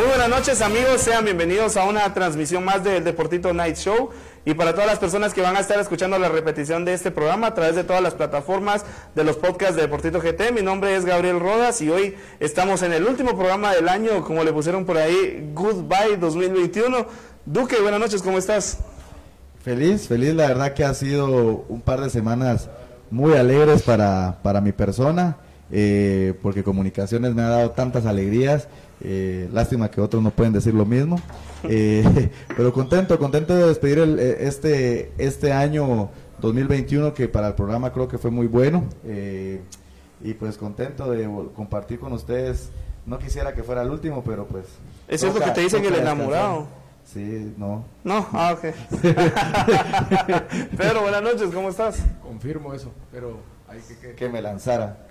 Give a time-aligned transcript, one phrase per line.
[0.00, 4.08] Muy buenas noches amigos, sean bienvenidos a una transmisión más del Deportito Night Show
[4.46, 7.48] y para todas las personas que van a estar escuchando la repetición de este programa
[7.48, 11.04] a través de todas las plataformas de los podcasts de Deportito GT, mi nombre es
[11.04, 14.96] Gabriel Rodas y hoy estamos en el último programa del año, como le pusieron por
[14.96, 17.06] ahí, Goodbye 2021.
[17.44, 18.78] Duque, buenas noches, ¿cómo estás?
[19.62, 22.70] Feliz, feliz, la verdad que ha sido un par de semanas
[23.10, 25.36] muy alegres para, para mi persona,
[25.70, 28.66] eh, porque comunicaciones me ha dado tantas alegrías,
[29.02, 31.20] eh, lástima que otros no pueden decir lo mismo,
[31.64, 37.54] eh, pero contento, contento de despedir el, eh, este, este año 2021 que para el
[37.54, 39.60] programa creo que fue muy bueno, eh,
[40.22, 42.70] y pues contento de compartir con ustedes,
[43.06, 44.66] no quisiera que fuera el último, pero pues...
[45.08, 46.66] Es cierto que te dicen el enamorado.
[47.04, 47.84] Sí, no.
[48.04, 48.74] No, ah, ok.
[50.76, 51.98] Pedro, buenas noches, ¿cómo estás?
[52.22, 55.06] Confirmo eso, pero hay que, que- Que me lanzara.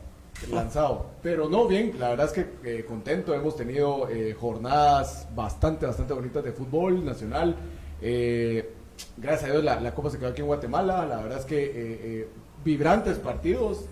[0.52, 1.08] Lanzado.
[1.22, 3.34] Pero no, bien, la verdad es que eh, contento.
[3.34, 7.56] Hemos tenido eh, jornadas bastante, bastante bonitas de fútbol nacional.
[8.02, 8.72] Eh,
[9.18, 11.06] gracias a Dios la, Copa se quedó aquí en Guatemala.
[11.06, 12.28] La verdad es que eh, eh,
[12.64, 13.86] vibrantes partidos.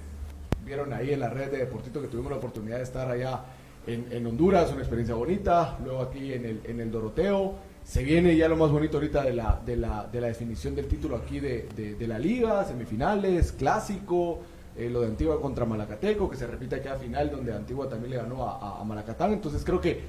[0.66, 3.42] Vieron ahí en la red de Deportito que tuvimos la oportunidad de estar allá
[3.86, 5.78] en, en Honduras, una experiencia bonita.
[5.84, 7.56] Luego aquí en el, en el Doroteo.
[7.86, 10.88] Se viene ya lo más bonito ahorita de la, de la, de la definición del
[10.88, 14.40] título aquí de, de- de la liga, semifinales, clásico,
[14.78, 18.12] eh, lo de Antigua contra Malacateco, que se repite aquí a final, donde Antigua también
[18.12, 19.34] le ganó a, Malacatán.
[19.34, 20.02] Entonces creo que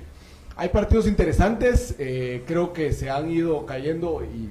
[0.56, 4.50] hay partidos interesantes, eh, creo que se han ido cayendo y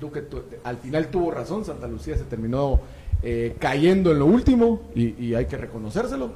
[0.00, 2.80] Duque tu- al final tuvo razón, Santa Lucía se terminó
[3.22, 6.30] eh, cayendo en lo último y hay que reconocérselo.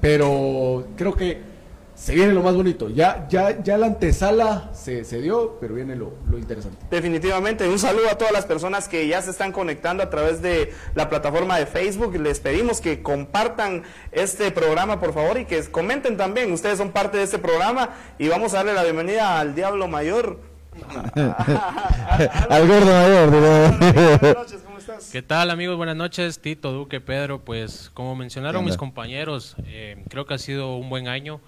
[0.00, 1.51] Pero creo que
[1.94, 2.88] se viene lo más bonito.
[2.88, 6.78] Ya, ya, ya la antesala se, se dio, pero viene lo, lo interesante.
[6.90, 10.72] Definitivamente, un saludo a todas las personas que ya se están conectando a través de
[10.94, 12.16] la plataforma de Facebook.
[12.16, 16.52] Les pedimos que compartan este programa, por favor, y que comenten también.
[16.52, 20.52] Ustedes son parte de este programa y vamos a darle la bienvenida al Diablo Mayor.
[22.48, 23.30] Al gordo mayor.
[23.30, 25.10] Buenas noches, ¿cómo estás?
[25.10, 25.76] ¿Qué tal amigos?
[25.76, 27.44] Buenas noches, Tito, Duque, Pedro.
[27.44, 31.40] Pues como mencionaron ¿Qué mis compañeros, eh, creo que ha sido un buen año,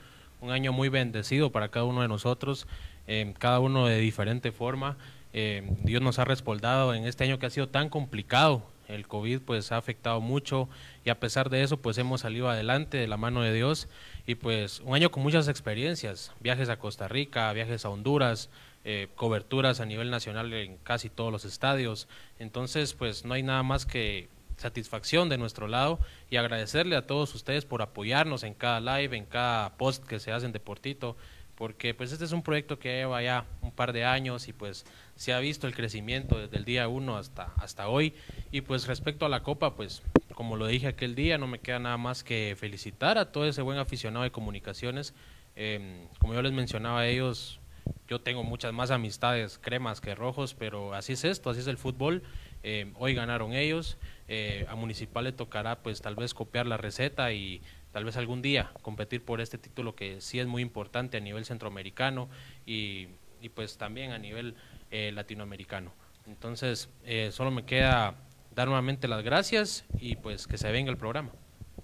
[0.44, 2.66] un año muy bendecido para cada uno de nosotros,
[3.06, 4.96] eh, cada uno de diferente forma.
[5.32, 8.62] Eh, Dios nos ha respaldado en este año que ha sido tan complicado.
[8.86, 10.68] El COVID pues ha afectado mucho
[11.02, 13.88] y a pesar de eso pues hemos salido adelante de la mano de Dios
[14.26, 18.50] y pues un año con muchas experiencias, viajes a Costa Rica, viajes a Honduras,
[18.84, 22.06] eh, coberturas a nivel nacional en casi todos los estadios.
[22.38, 25.98] Entonces, pues no hay nada más que satisfacción de nuestro lado
[26.30, 30.32] y agradecerle a todos ustedes por apoyarnos en cada live, en cada post que se
[30.32, 31.16] hace en Deportito,
[31.54, 34.84] porque pues este es un proyecto que lleva ya un par de años y pues
[35.16, 38.14] se ha visto el crecimiento desde el día uno hasta, hasta hoy.
[38.50, 40.02] Y pues respecto a la Copa, pues
[40.34, 43.62] como lo dije aquel día, no me queda nada más que felicitar a todo ese
[43.62, 45.14] buen aficionado de comunicaciones.
[45.56, 47.60] Eh, como yo les mencionaba a ellos,
[48.08, 51.78] yo tengo muchas más amistades cremas que rojos, pero así es esto, así es el
[51.78, 52.22] fútbol.
[52.62, 53.98] Eh, hoy ganaron ellos,
[54.28, 57.62] eh, a Municipal le tocará pues tal vez copiar la receta y
[57.92, 61.44] tal vez algún día competir por este título que sí es muy importante a nivel
[61.44, 62.28] centroamericano
[62.66, 63.08] y,
[63.40, 64.54] y pues también a nivel
[64.90, 65.92] eh, latinoamericano.
[66.26, 68.14] Entonces, eh, solo me queda
[68.54, 71.32] dar nuevamente las gracias y pues que se venga el programa.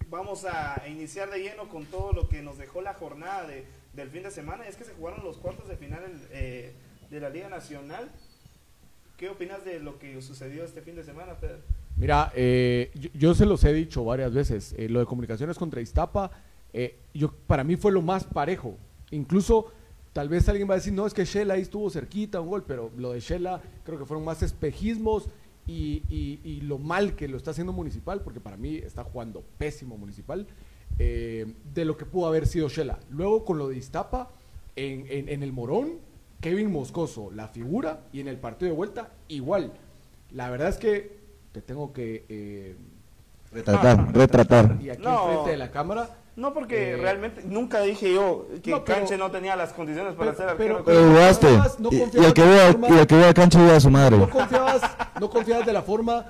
[0.08, 4.10] Vamos a iniciar de lleno con todo lo que nos dejó la jornada de, del
[4.10, 4.66] fin de semana.
[4.66, 6.72] Es que se jugaron los cuartos de final eh,
[7.10, 8.10] de la Liga Nacional.
[9.16, 11.60] ¿Qué opinas de lo que sucedió este fin de semana, Pedro?
[12.00, 16.30] Mira, eh, yo, se los he dicho varias veces, eh, lo de comunicaciones contra Iztapa,
[16.72, 18.76] eh, yo, para mí fue lo más parejo.
[19.10, 19.66] Incluso,
[20.14, 22.64] tal vez alguien va a decir, no, es que Shela ahí estuvo cerquita, un gol,
[22.66, 25.28] pero lo de Shela creo que fueron más espejismos
[25.66, 29.44] y, y- y lo mal que lo está haciendo Municipal, porque para mí está jugando
[29.58, 30.46] pésimo Municipal,
[30.98, 32.98] eh, de lo que pudo haber sido Shela.
[33.10, 34.30] Luego con lo de Iztapa,
[34.74, 35.98] en, en- en el Morón,
[36.40, 39.74] Kevin Moscoso, la figura, y en el partido de vuelta, igual.
[40.32, 41.19] La verdad es que
[41.52, 42.24] te tengo que...
[42.28, 42.76] eh,
[43.52, 44.76] Retratar, retratar.
[44.80, 45.24] y aquí No.
[45.26, 46.08] enfrente de la cámara.
[46.36, 50.14] No, porque Eh, realmente nunca dije yo que No, pero- Canche no tenía las condiciones
[50.14, 50.84] para ser arquero.
[50.84, 51.48] pero- Pero jugaste.
[51.80, 54.16] No Y, el que vea, forma- y el que vea cancha vea a su madre.
[54.18, 54.82] No confiabas,
[55.20, 56.26] no confiabas de la forma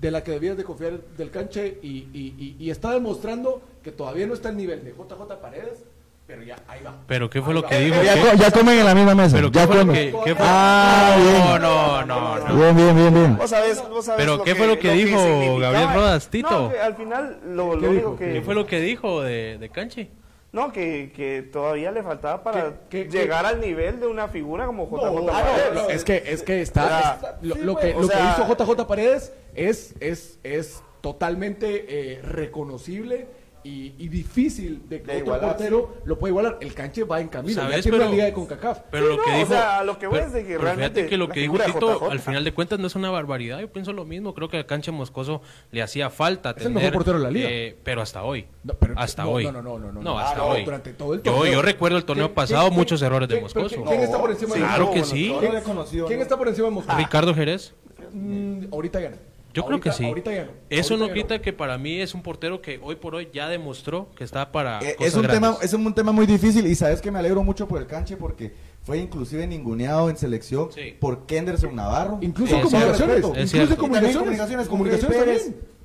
[0.00, 3.90] de la que debías de confiar del canche y, y- y- y está demostrando que
[3.90, 5.84] todavía no está al nivel de JJ Paredes,
[6.26, 6.96] Pero ya, ahí va.
[7.06, 8.02] Pero ¿qué fue lo que dijo?
[8.02, 9.36] Ya, ¿Qué- ya comen en la misma mesa.
[9.36, 9.94] ¿Pero qué ya fue lo comen.
[9.94, 10.46] que- qué fue?
[10.48, 11.62] Ah, bien.
[11.62, 12.54] No, no, no, no.
[12.56, 13.36] Bien, bien, bien, bien.
[13.36, 16.50] Vos sabés, vos sabés Pero lo ¿qué fue lo que dijo Gabriel Rodas, Tito?
[16.50, 18.16] No, al final lo, lo ¿Qué único dijo?
[18.16, 18.32] que...
[18.32, 20.10] ¿Qué fue lo que dijo de, de Canche?
[20.50, 24.66] No, que, que todavía le faltaba para ¿Qué- qué- llegar al nivel de una figura
[24.66, 25.74] como JJ No, Paredes.
[25.74, 28.42] no, es que es que está, sea, está- lo, sí, lo que lo sea- que
[28.42, 31.84] hizo JJ Paredes es es es totalmente
[32.14, 33.28] eh, reconocible
[33.66, 36.58] y, y difícil de que De otro igualar, portero lo pueda igualar.
[36.60, 37.82] El canche va en camino, ya ¿Sabes?
[37.82, 38.78] tiene Pero- una liga de CONCACAF.
[38.90, 39.50] Pero Sí, lo que no, o dijo.
[39.52, 41.58] sea, lo que voy pero- es de que pero realmente fíjate que lo que dijo
[41.58, 42.10] Tito, JJ.
[42.12, 43.60] al final de cuentas, no es una barbaridad.
[43.60, 44.34] Yo pienso lo mismo.
[44.34, 45.42] Creo que al Canche Moscoso
[45.72, 46.50] le hacía falta.
[46.50, 47.48] Es el tener, mejor portero de la liga.
[47.50, 48.46] eh, pero hasta hoy.
[48.64, 49.44] No, pero- hasta no, hoy.
[49.44, 50.18] no, no, no, no, no.
[50.18, 50.64] hasta Ah, no, hoy.
[50.64, 51.52] durante todo el yo, torneo.
[51.52, 53.82] yo recuerdo el torneo ¿Quién- pasado, quién- muchos errores de Moscoso.
[53.84, 55.12] ¿Quién está por encima de Claro Moscoso?
[55.12, 55.34] que sí.
[56.08, 56.98] ¿Quién está por encima de Moscoso?
[56.98, 57.74] Ricardo Jerez.
[58.12, 59.10] Mm, ahorita ya
[59.60, 59.62] no.
[59.62, 60.04] Yo creo Ahorita- que sí.
[60.06, 60.50] Ahorita ya no.
[60.70, 63.48] Eso Ahorita no quita que para mí es un portero que hoy por hoy ya
[63.48, 66.74] demostró que está para Eh, cosas es un tema es un tema muy difícil y
[66.74, 70.96] sabes que me alegro mucho por el canche porque fue inclusive ninguneado en selección Sí.
[71.00, 73.16] por Kenderson Navarro Incluso en comunicaciones.
[73.18, 74.68] es Incluso comunicaciones.
[74.68, 75.76] comunicaciones, también.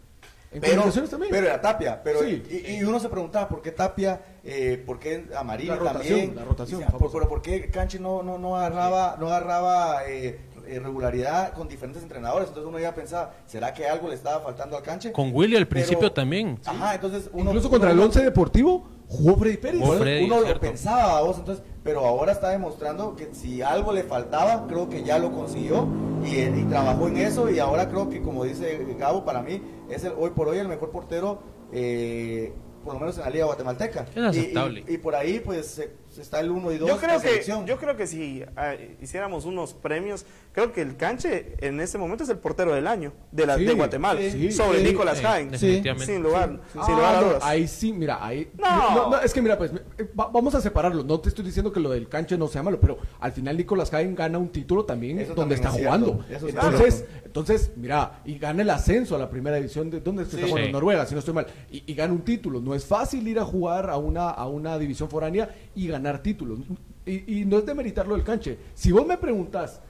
[0.53, 1.31] En pero, comunicaciones también.
[1.31, 2.43] pero era Tapia pero Sí.
[2.51, 6.35] y, y uno se preguntaba por qué Tapia eh, por qué Amarillo La rotación, también
[6.35, 10.39] la rotación, Y por, pero por qué Canche no no no agarraba no agarraba eh,
[10.71, 14.77] eh, regularidad con diferentes entrenadores entonces uno ya pensaba será que algo le estaba faltando
[14.77, 16.59] al Canche Con Willy al Pero- principio también.
[16.65, 19.81] ajá entonces uno Incluso contra el Once Deportivo jugó Freddy Pérez.
[19.81, 23.91] Jugó Freddy, uno lo pensaba a vos, entonces, pero ahora está demostrando que si algo
[23.91, 25.85] le faltaba, creo que ya lo consiguió
[26.23, 30.03] y, y trabajó en eso y ahora creo que como dice Gabo, para mí es
[30.05, 31.41] el, hoy por hoy el mejor portero,
[31.73, 32.53] eh,
[32.83, 34.05] por lo menos en la liga guatemalteca.
[34.15, 34.83] Es aceptable.
[34.87, 37.21] Y, y- y por ahí pues se- se está el 1 y 2 Yo creo,
[37.21, 41.97] que, yo creo que si ah, hiciéramos unos premios, creo que el Canche en este
[41.97, 45.21] momento es el portero del año de, la, Sí, de Guatemala, sí, sobre sí, Nicolás
[45.21, 46.05] definitivamente.
[46.05, 47.43] Sin lugar, Ah, sin lugar a no, dudas.
[47.43, 48.51] ahí sí, mira, ahí.
[48.57, 49.17] No.
[49.21, 51.03] es que mira, pues eh, va- vamos a separarlo.
[51.03, 53.89] No te estoy diciendo que lo del canche no sea malo, pero al final Nicolás
[53.89, 56.25] Jaén gana un título también Eso donde también está es jugando.
[56.29, 57.25] eso entonces, cierto.
[57.27, 60.41] entonces, mira, y gana el ascenso a la primera división de ¿dónde es que Sí.
[60.41, 60.67] está jugando?
[60.67, 60.71] Sí.
[60.73, 61.47] Noruega, si no estoy mal.
[61.71, 62.59] Y, y gana un título.
[62.59, 66.59] No es fácil ir a jugar a una, a una división foránea y ganar títulos.
[67.05, 68.57] Y, y no es de meritarlo del canche.
[68.73, 69.81] Si vos me preguntas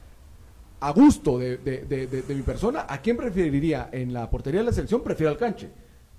[0.79, 4.61] a gusto de, de- de- de- de mi persona, ¿a quién preferiría en la portería
[4.61, 5.01] de la selección?
[5.03, 5.69] Prefiero al canche.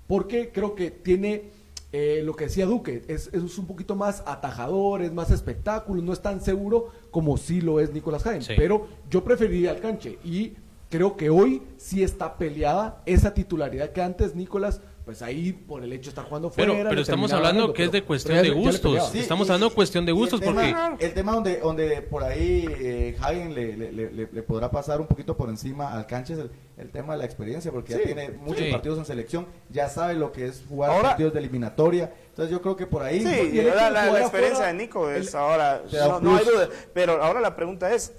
[0.07, 1.51] Porque creo que tiene
[1.91, 6.11] eh, lo que decía Duque, es, es un poquito más atajador, es más espectáculo, no
[6.13, 8.41] es tan seguro como sí lo es Nicolás Jaén.
[8.41, 8.53] Sí.
[8.57, 10.53] Pero yo preferiría al canche y
[10.89, 15.91] creo que hoy sí está peleada esa titularidad que antes Nicolás, pues ahí por el
[15.91, 16.71] hecho de estar jugando fuera.
[16.73, 19.09] Pero, pero estamos hablando ganando, que es de cuestión de gustos.
[19.11, 22.01] Sí, Estamos y- hablando de cuestión de el gustos tema- porque El tema donde, donde
[22.03, 25.91] por ahí eh, Hagen le, le- le- le- le podrá pasar un poquito por encima
[25.91, 28.71] al canche es el, el tema de la experiencia, porque Sí, ya tiene muchos sí.
[28.71, 32.13] partidos en selección, ya sabe lo que es jugar Ahora- partidos de eliminatoria.
[32.29, 33.19] Entonces yo creo que por ahí...
[33.19, 35.81] Sí, y la, la- experiencia de Nico es el- ahora,
[36.21, 36.69] no, hay duda.
[36.93, 38.13] Pero ahora la pregunta es,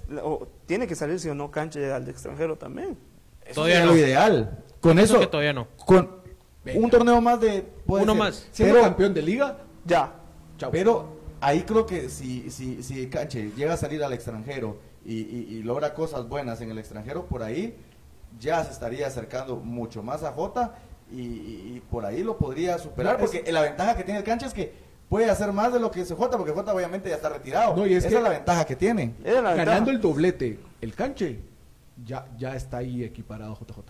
[0.67, 2.95] ¿tiene que salir sí o no Canche al de extranjero también?
[3.53, 3.91] todavía es no.
[3.91, 4.63] lo ideal.
[4.81, 5.67] Con eso, que todavía no.
[5.85, 6.23] con
[6.65, 6.83] Venga.
[6.83, 7.61] un torneo más de...
[7.85, 8.19] puede Uno ser.
[8.19, 8.47] más.
[8.51, 10.11] Siendo campeón de liga, Ya.
[10.71, 15.47] Pero ahí creo que si, si, si Canche llega a salir al extranjero y, y-
[15.57, 17.75] y logra cosas buenas en el extranjero, por ahí
[18.39, 20.75] ya se estaría acercando mucho más a Jota
[21.11, 24.53] y, por ahí lo podría superar, es- porque la ventaja que tiene el Canche es
[24.53, 24.73] que
[25.07, 27.75] puede hacer más de lo que hace Jota, porque Jota obviamente ya está retirado.
[27.75, 29.13] No, y es Esa que- es la ventaja que tiene.
[29.23, 29.89] Ganando ventaja.
[29.91, 31.39] el doblete, el canche,
[32.03, 33.83] ya, ya está ahí equiparado a JJ.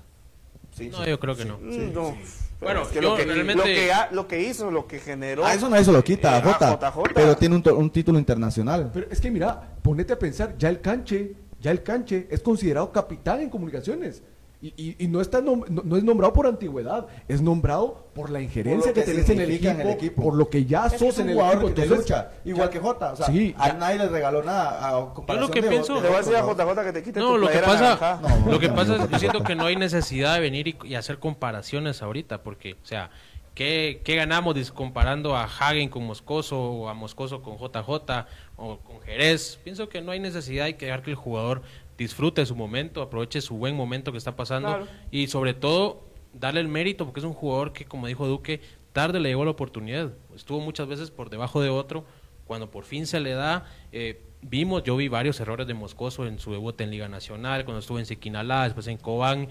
[0.75, 1.10] Sí, No, sí.
[1.10, 1.58] yo creo que no.
[1.58, 2.17] Mm, no.
[2.60, 5.00] Bueno, es que yo lo, que, realmente- lo, que ha- lo que hizo, lo que
[5.00, 5.46] generó.
[5.46, 7.13] Ah, eso no eso lo quita a Eh, Jota, JJ.
[7.13, 8.89] pero tiene un título internacional.
[8.94, 12.91] Pero es que mira, ponete a pensar, ya el canche, ya el canche es considerado
[12.91, 14.22] capitán en comunicaciones.
[14.65, 18.31] Y, y- y no, está nom- no, no es nombrado por antigüedad, es nombrado por
[18.31, 20.24] la injerencia Por lo que, que tenés en el, equipo, en el equipo.
[20.24, 21.75] por lo que ya Es que sos un en el jugador equipo.
[21.75, 23.13] que entonces, lucha, igual que Jota.
[23.13, 23.74] O sea, Sí, a ya.
[23.75, 24.89] nadie le regaló nada.
[24.89, 26.41] A comparación que de- pienso- de Le voy a decir a.
[26.41, 28.19] JJ que te quite No, tu lo que pasa.
[28.45, 29.19] No, lo que pasa es, yo no.
[29.19, 33.12] siento que no hay necesidad de venir y, y hacer comparaciones ahorita, porque, o sea,
[33.53, 38.25] ¿qué, qué ganamos comparando a Hagen con Moscoso o a Moscoso con JJ
[38.57, 39.60] o con Jerez?
[39.63, 41.62] Pienso que no hay necesidad, hay que dejar que el jugador
[41.98, 44.88] disfrute su momento, aproveche su buen momento que está pasando Claro.
[45.12, 48.62] y sobre todo darle el mérito, porque es un jugador que, como dijo Duque,
[48.94, 50.12] tarde le llegó la oportunidad.
[50.36, 52.06] Estuvo muchas veces por debajo de otro.
[52.46, 56.38] Cuando por fin se le da, eh, vimos, yo vi varios errores de Moscoso en
[56.40, 59.48] su debut en Liga Nacional, cuando estuvo en Siquinalá, después en Cobán,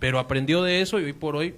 [0.00, 1.54] pero aprendió de eso y hoy por hoy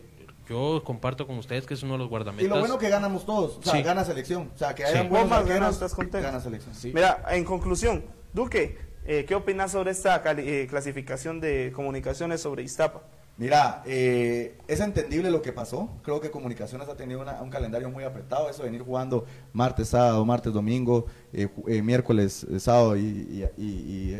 [0.47, 2.51] yo comparto con ustedes que es uno de los Y guardametas.
[2.51, 3.83] lo bueno que ganamos todos, o sea, Sí.
[3.83, 4.51] gana selección.
[4.55, 4.91] O sea, que Sí.
[4.91, 6.27] hayan Vos buenos más o menos arqueros, estás contento.
[6.27, 6.75] gana selección.
[6.93, 13.03] Mira, en conclusión, Duque, eh, ¿qué opinas sobre esta eh, clasificación de comunicaciones sobre Iztapa?
[13.37, 15.89] Mira, eh, es entendible lo que pasó.
[16.05, 18.49] Creo que Comunicaciones ha tenido una- un calendario muy apretado.
[18.49, 23.45] Eso de venir jugando martes, sábado, martes, domingo, eh, eh, miércoles, eh, sábado y,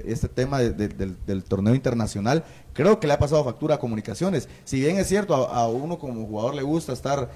[0.05, 2.43] este tema de- de- del, torneo internacional,
[2.73, 4.49] creo que le ha pasado factura a Comunicaciones.
[4.65, 7.31] Si bien es cierto, a, uno como jugador le gusta estar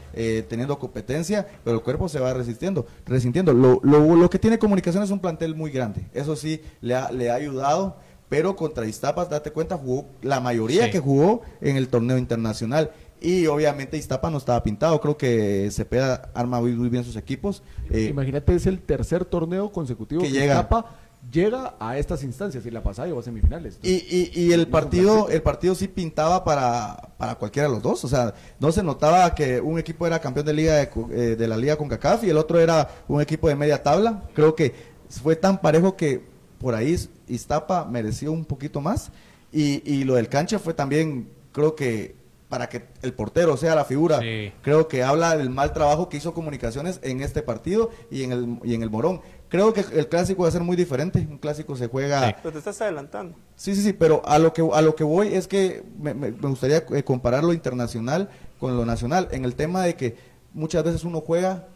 [0.49, 2.87] teniendo competencia, pero el cuerpo se va resistiendo.
[3.07, 3.53] resintiendo.
[3.53, 6.07] Lo, lo- lo que tiene Comunicaciones es un plantel muy grande.
[6.13, 7.97] Eso sí, le ha, le ha ayudado
[8.29, 10.91] pero contra Iztapas, date cuenta, jugó la mayoría Sí.
[10.91, 12.91] que jugó en el torneo internacional.
[13.21, 17.63] Y obviamente Iztapa no estaba pintado, creo que Cepeda arma muy, muy bien sus equipos.
[17.91, 20.55] Eh, Imagínate, es el tercer torneo consecutivo Que que, llega.
[20.55, 20.95] Iztapa
[21.33, 23.81] llega a estas instancias y la pasada llegó a semifinales.
[23.83, 28.05] y, y, y el partido el partido sí pintaba para, para cualquiera de los dos,
[28.05, 31.49] o sea, no se notaba que un equipo era campeón de liga de, eh, de
[31.49, 34.23] la liga con CACAF y el otro era un equipo de media tabla.
[34.33, 34.73] Creo que
[35.09, 36.23] fue tan parejo que
[36.59, 36.97] por ahí
[37.29, 39.11] Iztapa mereció un poquito más
[39.53, 42.17] y, y lo del cancha fue también, creo que
[42.49, 44.53] para que el portero sea la figura, Sí.
[44.63, 48.59] creo que habla del mal trabajo que hizo Comunicaciones en este partido y en el,
[48.65, 49.21] y en el Morón.
[49.51, 52.27] Creo que el clásico va a ser muy diferente, un clásico se juega...
[52.29, 52.35] Sí.
[52.43, 53.37] Pero te estás adelantando.
[53.55, 56.31] Sí, sí, sí, pero a lo que a lo que voy es que me, me-
[56.33, 60.17] me gustaría eh, comparar lo internacional con lo nacional en el tema de que
[60.55, 61.69] muchas veces uno juega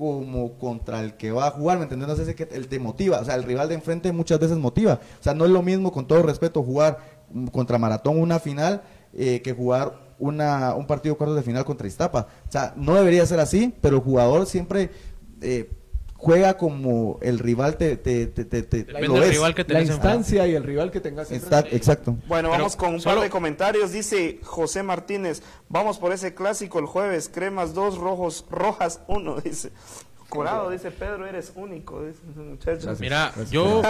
[0.00, 2.08] como contra el que va a jugar, ¿me entiendes?
[2.08, 4.56] No sé si que él te motiva, o sea, el rival de enfrente muchas veces
[4.56, 6.98] motiva, o sea, no es lo mismo, con todo respeto, jugar
[7.52, 8.80] contra Maratón una final
[9.12, 13.26] eh, que jugar una, un partido cuartos de final contra Iztapa, o sea, no debería
[13.26, 14.90] ser así, pero el jugador siempre
[15.42, 15.70] eh,
[16.22, 19.30] juega como el rival te, te, te, te- lo es.
[19.30, 22.16] rival que te la instancia y el rival que tengas Está- exacto.
[22.28, 23.92] Bueno, Pero vamos con un solo- par de comentarios.
[23.92, 29.70] Dice José Martínez, vamos por ese clásico el jueves, cremas dos, rojos, rojas uno, dice.
[30.30, 32.94] Curado, dice Pedro, eres único, dice ese muchacho.
[33.00, 33.82] Mira, yo,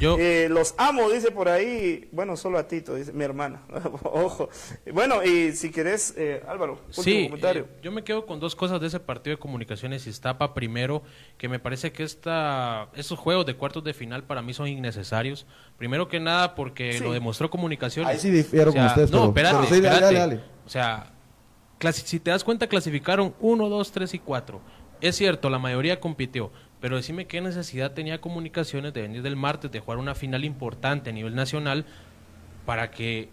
[0.00, 2.08] yo, Eh, los amo, dice por ahí.
[2.12, 3.62] Bueno, solo a Tito, dice mi hermana.
[4.02, 4.48] Ojo.
[4.92, 7.62] Bueno, y si querés, eh, Álvaro, último Sí, comentario.
[7.64, 10.54] eh, yo me quedo con dos cosas de ese partido de comunicaciones Iztapa.
[10.54, 11.02] Primero,
[11.38, 15.46] que me parece que esta, esos juegos de cuartos de final para mí son innecesarios.
[15.78, 17.04] Primero que nada porque Sí.
[17.04, 18.10] lo demostró comunicaciones.
[18.12, 20.14] Ahí sí difiero O sea, con ustedes, No, pero- espérate, pero sí, dale, espérate.
[20.18, 20.44] dale, dale.
[20.66, 21.12] O sea,
[21.92, 24.60] si te das cuenta, clasificaron 1, 2, 3 y 4.
[25.02, 29.70] Es cierto, la mayoría compitió, pero decime qué necesidad tenía comunicaciones de venir del martes,
[29.70, 31.84] de jugar una final importante a nivel nacional,
[32.64, 33.28] para que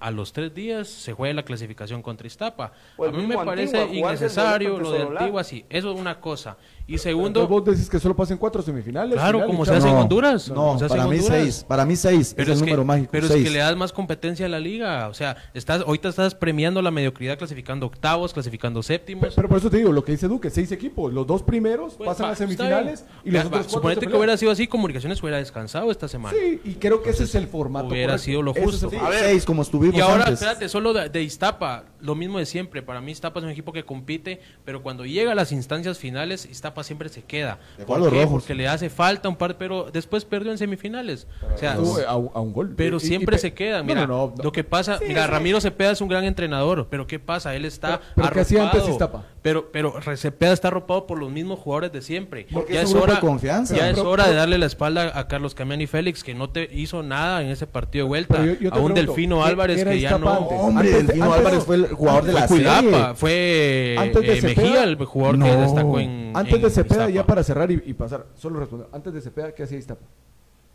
[0.00, 2.72] a los tres días se juegue la clasificación contra Iztapa.
[2.98, 5.02] El a mí me parece innecesario lo de.
[5.02, 6.58] Antigua, sí, eso es una cosa.
[6.86, 9.14] Y segundo, vos decís que solo pasen cuatro semifinales.
[9.14, 10.48] Claro, finales, como se hace en Honduras.
[10.50, 11.42] No, como se hace para en mí Honduras.
[11.42, 11.64] seis.
[11.66, 12.34] Para mí seis.
[12.36, 13.08] Pero es es, el que, número mágico.
[13.10, 15.08] pero es que le das más competencia a la liga.
[15.08, 19.22] O sea, estás, ahorita estás premiando la mediocridad clasificando octavos, clasificando séptimos.
[19.22, 21.10] Pero, pero por eso te digo, lo que dice Duque, seis equipos.
[21.12, 24.06] Los dos primeros Pues, pasan va, a semifinales y los Va, otros va, cuatro Suponete
[24.06, 26.36] que hubiera sido así, Comunicaciones hubiera descansado esta semana.
[26.38, 27.86] Sí, y creo que ese es el formato.
[27.86, 28.24] hubiera correcto.
[28.24, 28.86] sido lo es justo.
[28.86, 29.20] el Sí, A formato.
[29.22, 29.30] ver.
[29.30, 30.34] seis como estuvimos Y ahora, antes.
[30.34, 32.82] espérate, solo de, de Iztapa, lo mismo de siempre.
[32.82, 36.46] Para mí Iztapa es un equipo que compite, pero cuando llega a las instancias finales,
[36.46, 37.58] Iztapa siempre se queda.
[37.78, 38.22] Dejó ¿Por qué?
[38.22, 38.42] rojos.
[38.42, 41.26] Porque le hace falta un par, pero después perdió en semifinales.
[41.54, 42.74] O sea, a, a un gol.
[42.76, 43.80] Pero Y- y- siempre y- se quedan.
[43.86, 44.42] No, Mira, no, no, no.
[44.44, 47.54] lo que pasa, mira, Ramiro Cepeda es un gran entrenador, pero ¿qué pasa?
[47.54, 48.92] Él está Pero- pero ¿qué hacía antes arropado.
[48.92, 49.24] Iztapa?
[49.42, 52.46] Pero, pero Cepeda está arropado por los mismos jugadores de siempre.
[52.52, 53.76] Porque ya es es un grupo hora, de confianza.
[53.76, 57.02] ya es hora de darle la espalda a Carlos Camiani Félix, que no te hizo
[57.02, 58.38] nada en ese partido de vuelta.
[58.44, 60.30] Yo- yo a un pregunto, Delfino ¿qué- Álvarez que ya no.
[60.30, 60.58] antes?
[60.58, 62.72] Hombre, Antes de- Delfino antes- Álvarez fue el jugador de la Fue serie.
[62.80, 66.32] Cuidapa, fue Antes de eh, Cepeda- Mejía el jugador que destacó en.
[66.34, 67.10] Antes en de Cepeda, Iztapa.
[67.10, 68.88] ya para cerrar y, y pasar, solo responder.
[68.92, 70.04] Antes de Cepeda, ¿qué hacía Iztapa?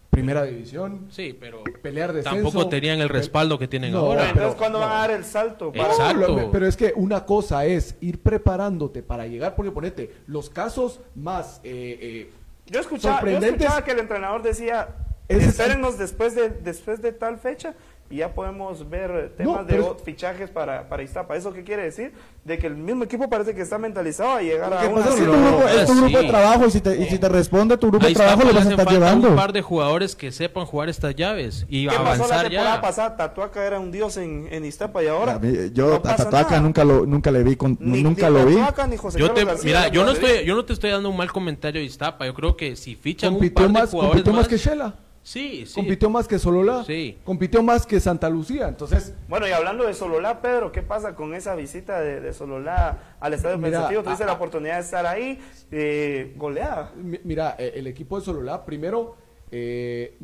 [0.10, 2.36] Primera división, Sí, pero pelear descenso.
[2.42, 4.30] tampoco tenían el respaldo que tienen No, ahora.
[4.30, 4.86] Entonces, ¿cuándo no.
[4.86, 5.72] van a dar el salto?
[5.72, 6.50] Para- Exacto.
[6.52, 11.62] Pero es que una cosa es ir preparándote para llegar, porque ponete, los casos más
[11.64, 12.32] eh, eh,
[12.66, 14.90] Yo escuchaba, yo escuchaba que el entrenador decía,
[15.28, 17.76] Ese es- espérennos después de, después de tal fecha
[18.12, 21.36] y ya podemos ver temas No, de pero- fichajes para, para Iztapa.
[21.36, 22.12] ¿Eso qué quiere decir?
[22.44, 25.06] De que el mismo equipo parece que está mentalizado a llegar a ¿Qué una...
[25.06, 26.00] no, tu grupo, es tu sí.
[26.02, 28.54] grupo de trabajo y si te, y si te responde tu grupo de trabajo lo
[28.54, 29.30] vas a estar llevando.
[29.30, 32.76] un par de jugadores que sepan jugar estas llaves y ¿Qué pasó la avanzar temporada
[32.78, 32.82] ya.
[32.82, 33.16] pasada?
[33.18, 35.38] Tatuaca era un dios en, en Iztapa y ahora...
[35.38, 36.62] Mí- yo no a Tatuaca nada.
[36.62, 38.56] nunca lo nunca le vi con, Ni- nunca ni lo vi.
[38.56, 41.10] Tatuaca ni José Yo te, García mira, yo no estoy, yo no te estoy dando
[41.10, 42.26] un mal comentario de Iztapa.
[42.26, 45.74] Yo creo que si fichan un par de más, jugadores más, que Shela, sí, sí.
[45.76, 47.18] compitió más que Solola, Sí.
[47.24, 48.68] compitió más que Santa Lucía.
[48.68, 53.16] Entonces, Bueno, y hablando de Sololá, Pedro, ¿qué pasa con esa visita de, de Sololá
[53.20, 54.04] al Estadio Mira, Pensativo?
[54.04, 55.40] Tuviste a- la a- oportunidad de estar ahí,
[55.72, 56.92] eh, goleada.
[56.96, 59.16] mi- mira, eh, el equipo de Solola, primero,
[59.52, 60.18] eh,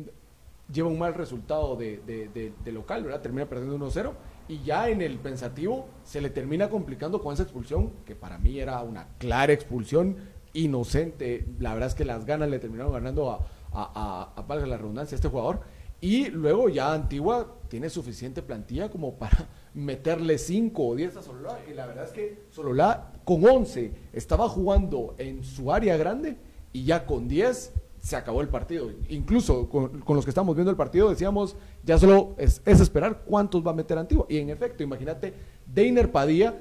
[0.72, 3.20] lleva un mal resultado de, de- de- de local, ¿verdad?
[3.20, 4.14] Termina perdiendo 1-0
[4.48, 8.58] y ya en el pensativo se le termina complicando con esa expulsión, que para mí
[8.58, 10.16] era una clara expulsión
[10.54, 11.46] inocente.
[11.60, 14.76] La verdad es que las ganas le terminaron ganando a, a, a- a, valga la
[14.76, 15.60] redundancia, a este jugador.
[16.00, 21.58] Y luego ya Antigua tiene suficiente plantilla como para meterle 5 o 10 a Sololá.
[21.70, 26.36] Y la verdad es que Sololá con 11 estaba jugando en su área grande
[26.72, 28.90] y ya con 10 se acabó el partido.
[29.08, 33.66] Incluso con, los que estamos viendo el partido decíamos, ya solo es, es esperar cuántos
[33.66, 34.26] va a meter Antigua.
[34.28, 35.34] Y en efecto, imagínate,
[35.66, 36.54] Deiner Padilla,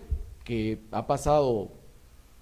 [0.43, 1.71] que ha pasado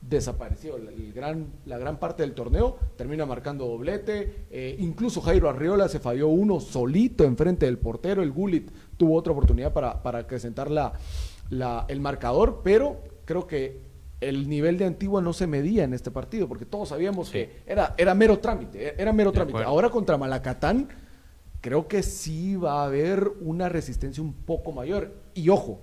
[0.07, 5.87] desaparecido el, gran, la gran parte del torneo, termina marcando doblete, eh, incluso Jairo Arriola
[5.87, 10.69] se falló uno solito enfrente del portero, el Gulit tuvo otra oportunidad para, para acrecentar
[10.69, 10.93] la,
[11.49, 13.81] la- el marcador, pero creo que
[14.19, 17.93] el nivel de Antigua no se medía en este partido, porque todos sabíamos que era,
[17.97, 19.57] era mero trámite, era mero De trámite.
[19.57, 19.69] acuerdo.
[19.71, 20.87] Ahora contra Malacatán,
[21.59, 25.11] creo que sí va a haber una resistencia un poco mayor.
[25.33, 25.81] Y ojo,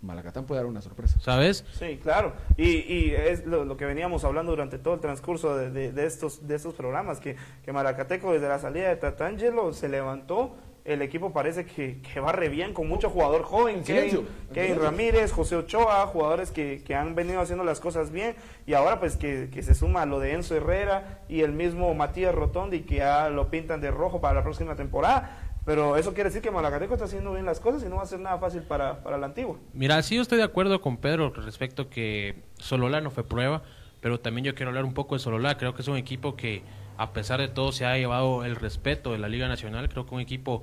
[0.00, 1.18] Malacatán puede dar una sorpresa.
[1.20, 1.64] ¿Sabes?
[1.72, 2.32] Sí, claro.
[2.56, 6.06] Y, y es lo, lo que veníamos hablando durante todo el transcurso de, de- de
[6.06, 10.54] estos, de estos programas, que, que Maracateco desde la salida de Tatangelo se levantó.
[10.84, 14.78] El equipo parece que, que va re bien, con mucho jugador joven, En Kevin, Kevin.
[14.80, 18.36] Ramírez, José Ochoa, jugadores que, que han venido haciendo las cosas bien.
[18.66, 22.34] Y ahora pues que, que se suma lo de Enzo Herrera y el mismo Matías
[22.34, 25.47] Rotondi, que ya lo pintan de rojo para la próxima temporada.
[25.68, 28.06] Pero eso quiere decir que Malacateco está haciendo bien las cosas y no va a
[28.06, 29.58] ser nada fácil para, para la antigua.
[29.74, 33.60] Mira, sí yo estoy de acuerdo con Pedro respecto que Sololá no fue prueba,
[34.00, 35.58] pero también yo quiero hablar un poco de Sololá.
[35.58, 36.62] Creo que es un equipo que,
[36.96, 39.90] a pesar de todo, se ha llevado el respeto de la Liga Nacional.
[39.90, 40.62] Creo que un equipo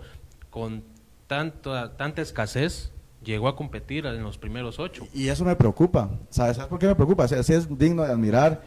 [0.50, 0.84] con
[1.28, 2.92] tanta, tanta escasez
[3.24, 5.08] llegó a competir en los primeros ocho.
[5.14, 6.10] Y eso me preocupa.
[6.32, 7.26] ¿Sabes, ¿Sabes por qué me preocupa?
[7.26, 8.64] O sea, sí es digno de admirar,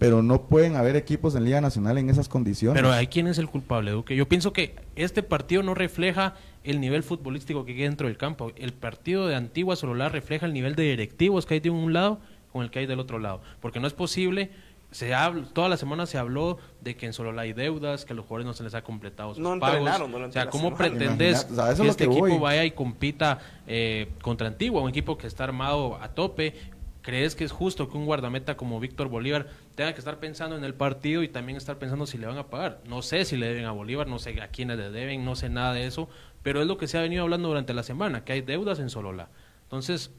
[0.00, 2.74] pero no pueden haber equipos en Liga Nacional en esas condiciones.
[2.80, 4.16] Pero hay quién es el culpable, Duque.
[4.16, 8.50] Yo pienso que este partido no refleja el nivel futbolístico que hay dentro del campo.
[8.56, 12.18] El partido de Antigua Sololá refleja el nivel de directivos que hay de un lado
[12.50, 13.42] con el que hay del otro lado.
[13.60, 14.50] Porque no es posible.
[14.90, 18.16] Se habla, toda la semana se habló de que en Sololá hay deudas, que a
[18.16, 19.76] los jugadores no se les ha completado sus No pagos.
[19.76, 20.76] entrenaron durante o sea, ¿cómo semana.
[20.78, 22.38] pretendes o sea, que lo este que equipo voy.
[22.38, 26.54] vaya y compita eh, contra Antigua, un equipo que está armado a tope?
[27.02, 30.64] ¿Crees que es justo que un guardameta como Víctor Bolívar tenga que estar pensando en
[30.64, 32.80] el partido y también estar pensando si le van a pagar?
[32.86, 35.48] No sé si le deben a Bolívar, no sé a quiénes le deben, no sé
[35.48, 36.08] nada de eso,
[36.42, 38.90] pero es lo que se ha venido hablando durante la semana, que hay deudas en
[38.90, 39.28] Solola.
[39.62, 40.10] Entonces,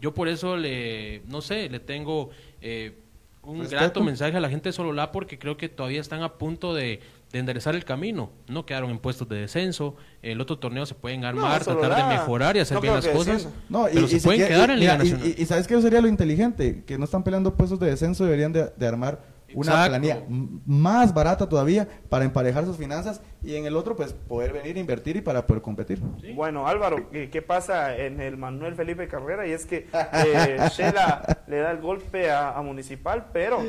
[0.00, 2.30] yo por eso le, no sé, le tengo
[2.60, 2.98] eh,
[3.42, 3.80] un Respeto.
[3.80, 7.00] grato mensaje a la gente de Sololá porque creo que todavía están a punto de,
[7.32, 8.30] de enderezar el camino.
[8.48, 9.96] No quedaron en puestos de descenso.
[10.22, 13.12] El otro torneo se pueden armar, tratar de mejorar y hacer no bien las que
[13.12, 13.48] cosas.
[13.68, 15.26] No, y, pero y se pueden quiere- quedar en Liga Nacional.
[15.36, 16.84] y, y ¿sabes qué sería lo inteligente?
[16.86, 19.20] Que no están peleando puestos de descenso, deberían de, de armar
[19.54, 19.88] una Exacto.
[19.90, 20.22] planilla
[20.66, 24.80] más barata todavía para emparejar sus finanzas y en el otro pues poder venir a
[24.80, 26.00] invertir y para poder competir.
[26.34, 29.46] Bueno, Álvaro, ¿qué, qué pasa en el Manuel Felipe Carrera?
[29.46, 33.60] Y es que eh, Shela le da el golpe a, a Municipal, pero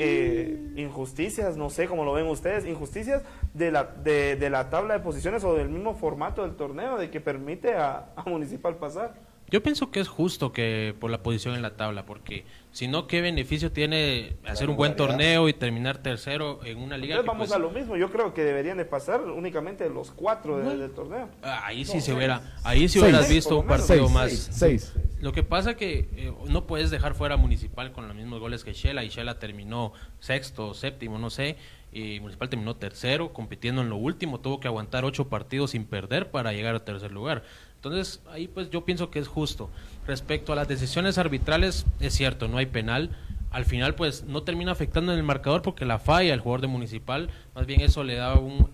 [0.00, 4.94] eh, injusticias, no sé cómo lo ven ustedes, injusticias de la, de, de la tabla
[4.94, 9.27] de posiciones o del mismo formato del torneo, de que permite a, a Municipal pasar.
[9.50, 13.06] Yo pienso que es justo que por la posición en la tabla, porque si no,
[13.06, 17.16] ¿qué beneficio tiene hacer un buen torneo y terminar tercero en una liga?
[17.16, 20.10] Entonces que, vamos pues, a lo mismo, yo creo que deberían de pasar únicamente los
[20.10, 21.28] cuatro de- del torneo.
[21.42, 24.32] ah, Ahí sí se hubiera, ahí sí hubieras visto un partido Seis, más.
[24.52, 24.92] seis.
[25.20, 28.62] Lo que pasa que eh, no puedes dejar fuera a Municipal con los mismos goles
[28.62, 31.56] que Shela y Shela terminó sexto, séptimo, no sé,
[31.90, 36.30] y Municipal terminó tercero, compitiendo en lo último, tuvo que aguantar ocho partidos sin perder
[36.30, 37.42] para llegar al tercer lugar.
[37.78, 39.70] Entonces ahí pues yo pienso que es justo.
[40.06, 43.10] Respecto a las decisiones arbitrales, es cierto, no hay penal.
[43.50, 46.66] Al final pues no termina afectando en el marcador porque la falla el jugador de
[46.66, 48.68] Municipal, más bien eso le da un,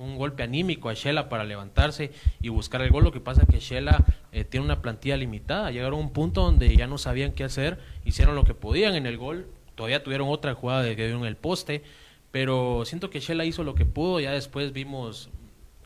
[0.00, 3.04] un golpe anímico a Shela para levantarse y buscar el gol.
[3.04, 5.70] Lo que pasa es que Shela eh, tiene una plantilla limitada.
[5.70, 9.06] Llegaron a un punto donde ya no sabían qué hacer, hicieron lo que podían en
[9.06, 9.46] el gol.
[9.74, 11.82] Todavía tuvieron otra jugada de que dieron el poste,
[12.30, 14.20] pero siento que Shela hizo lo que pudo.
[14.20, 15.28] Ya después vimos,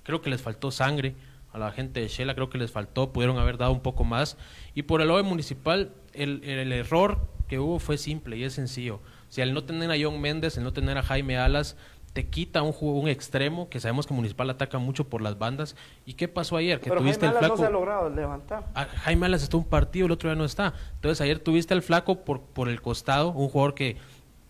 [0.05, 1.15] creo que les faltó sangre
[1.55, 4.37] a la gente de Shela, creo que les faltó, pudieron haber dado un poco más.
[4.75, 9.01] Y por el de municipal, el, el error que hubo fue simple y es sencillo.
[9.29, 11.77] Si al no tener a John Méndez, al no tener a Jaime Alas,
[12.13, 15.75] te quita un, un extremo, que sabemos que Municipal ataca mucho por las bandas.
[16.07, 16.81] ¿Y qué pasó ayer?
[16.81, 17.57] Que Pero tuviste Jaime el Alas flaco.
[17.57, 18.65] no se ha logrado levantar.
[18.75, 20.75] Ah, Jaime Alas está un partido, el otro ya no está.
[20.95, 23.97] Entonces ayer tuviste al flaco por, por el costado, un jugador que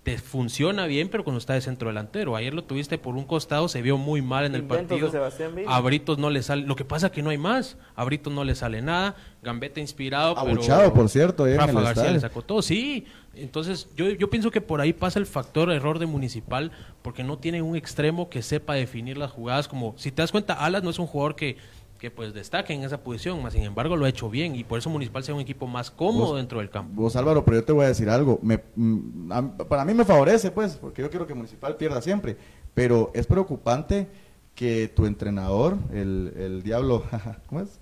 [0.04, 2.36] te funciona bien, pero cuando está de centro delantero.
[2.36, 5.06] Ayer lo tuviste por un costado, se vio muy mal en el partido.
[5.06, 5.74] de Sebastián Villa.
[5.74, 7.78] A Britos no le sale, lo que pasa que no hay más.
[7.96, 9.16] A Britos no le sale nada.
[9.42, 12.12] Gambetta inspirado, Abuchado, pero por cierto, ahí en Rafa el García estadio.
[12.12, 12.60] le sacó todo.
[12.60, 17.24] Sí, entonces yo, yo pienso que por ahí pasa el factor error de Municipal, porque
[17.24, 19.68] no tiene un extremo que sepa definir las jugadas.
[19.68, 21.56] Como si te das cuenta, Alas no es un jugador que
[21.98, 24.78] que pues destaque en esa posición, más sin embargo lo ha hecho bien y por
[24.78, 26.92] eso Municipal sea un equipo más cómodo Vos- dentro del campo.
[27.02, 28.38] Vos Álvaro, pero yo te voy a decir algo.
[28.42, 29.28] Me, mm,
[29.68, 32.36] para mí me favorece, pues, porque yo quiero que Municipal pierda siempre.
[32.74, 34.08] Pero es preocupante
[34.54, 37.04] que tu entrenador, el, el diablo,
[37.48, 37.80] ¿cómo es?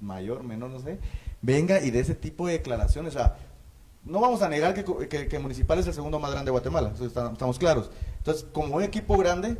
[0.00, 0.98] Mayor, menor, no sé,
[1.42, 3.14] venga y de ese tipo de declaraciones.
[3.14, 3.36] O sea,
[4.04, 6.92] no vamos a negar que, que- que Municipal es el segundo más grande de Guatemala,
[7.00, 7.90] estamos claros.
[8.18, 9.56] Entonces, como un equipo grande,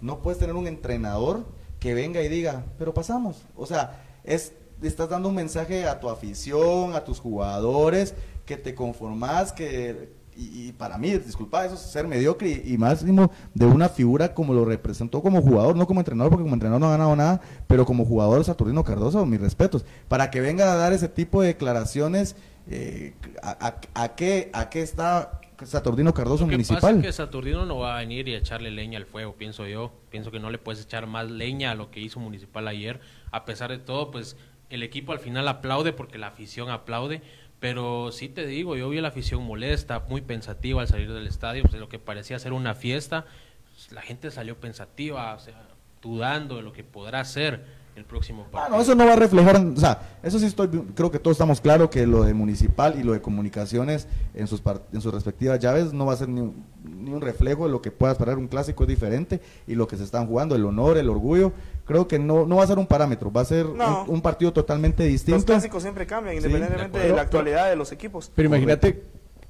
[0.00, 1.44] no puedes tener un entrenador
[1.86, 3.44] que venga y diga, pero pasamos.
[3.54, 8.74] O sea, es, estás dando un mensaje a tu afición, a tus jugadores, que te
[8.74, 10.16] conformas, que...
[10.38, 14.66] Y, para mí, disculpa, eso es ser mediocre y, máximo de una figura como lo
[14.66, 18.04] representó como jugador, no como entrenador, porque como entrenador no ha ganado nada, pero como
[18.04, 19.86] jugador Saturnino Cardoso, mis respetos.
[20.08, 22.36] Para que venga a dar ese tipo de declaraciones,
[22.68, 26.80] eh, a qué, ¿a qué está Saturnino Cardoso Lo que municipal?
[26.80, 29.92] pasa es que Saturnino no va a venir y echarle leña al fuego, pienso yo.
[30.10, 33.00] Pienso que no le puedes echar más leña a lo que hizo Municipal ayer.
[33.30, 34.36] A pesar de todo, pues
[34.70, 37.22] el equipo al final aplaude porque la afición aplaude.
[37.58, 41.26] Pero sí te digo, yo vi a la afición molesta, muy pensativa al salir del
[41.26, 41.62] estadio.
[41.62, 43.24] Pues, de lo que parecía ser una fiesta,
[43.72, 45.62] pues, la gente salió pensativa, o sea,
[46.02, 47.64] dudando de lo que podrá ser
[47.96, 48.76] el próximo Ah, partido.
[48.76, 51.60] no, eso no va a reflejar, o sea, eso sí estoy, creo que todos estamos
[51.62, 55.58] claros que lo de municipal y lo de comunicaciones en sus par- en sus respectivas
[55.60, 58.36] llaves no va a ser ni un, ni un reflejo de lo que pueda esperar
[58.36, 61.52] un clásico es diferente y lo que se están jugando, el honor, el orgullo,
[61.86, 64.02] creo que no, no va a ser un parámetro, va a ser No.
[64.04, 65.36] un, un partido totalmente distinto.
[65.36, 68.30] Los clásicos siempre cambian, Sí, independientemente de la actualidad de los equipos.
[68.34, 69.04] Pero imagínate,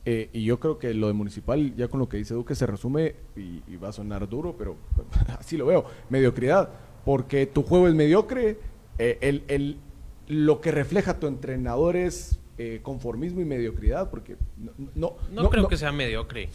[0.04, 2.64] eh, y yo creo que lo de Municipal, ya con lo que dice Duque, se
[2.64, 4.76] resume, y, y va a sonar duro, pero
[5.40, 6.68] así lo veo, mediocridad.
[7.06, 8.58] Porque tu juego es mediocre,
[8.98, 9.78] eh, el, el-
[10.26, 14.72] lo que refleja tu entrenador es eh, conformismo y mediocridad, porque no...
[14.96, 16.48] No, No, creo que sea mediocre.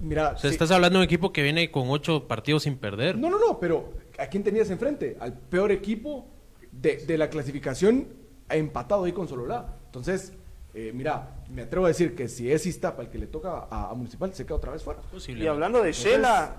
[0.00, 2.76] Mira, O sea, sí- estás hablando de un equipo que viene con ocho partidos sin
[2.78, 3.16] perder.
[3.16, 5.16] No, no, no, pero ¿a quién tenías enfrente?
[5.20, 6.26] Al peor equipo
[6.72, 8.08] de, de la clasificación
[8.48, 9.76] empatado ahí con Sololá.
[9.86, 10.32] Entonces,
[10.74, 13.90] eh, mira, me atrevo a decir que si es Iztapa el que le toca a,
[13.90, 15.00] a Municipal, se queda otra vez fuera.
[15.28, 16.56] Y hablando de Shela,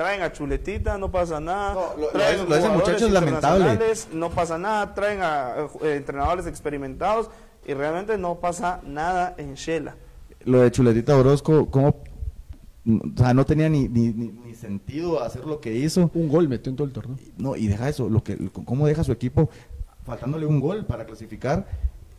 [0.00, 1.74] traen a Chuletita, no pasa nada.
[1.74, 3.58] No, lo- lo traen lo de ese jugadores muchacho es lamentable.
[3.72, 4.94] internacionales, No pasa nada.
[4.94, 7.28] Traen a eh, entrenadores experimentados
[7.66, 9.96] y realmente no pasa nada en Shela.
[10.46, 11.88] Lo de Chuletita Orozco, ¿cómo?
[12.86, 16.10] O sea, no tenía ni, ni, ni- ni sentido hacer lo que hizo.
[16.14, 17.18] Un gol metió en todo el torneo.
[17.36, 19.50] No, y deja eso, lo que, cómo deja su equipo
[20.06, 21.66] faltándole un gol para clasificar,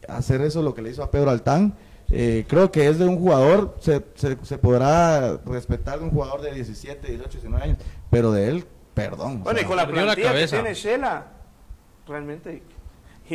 [0.07, 1.73] hacer eso lo que le hizo a Pedro Altán.
[2.11, 6.41] Eh, creo que es de un jugador, se, se, se podrá respetar de un jugador
[6.41, 7.77] de 17, 18, 19 años,
[8.09, 9.37] pero de él, perdón.
[9.41, 10.55] o Bueno, y sea, con la perdió la plantilla que cabeza.
[10.57, 11.27] tiene Shela,
[12.07, 12.63] realmente,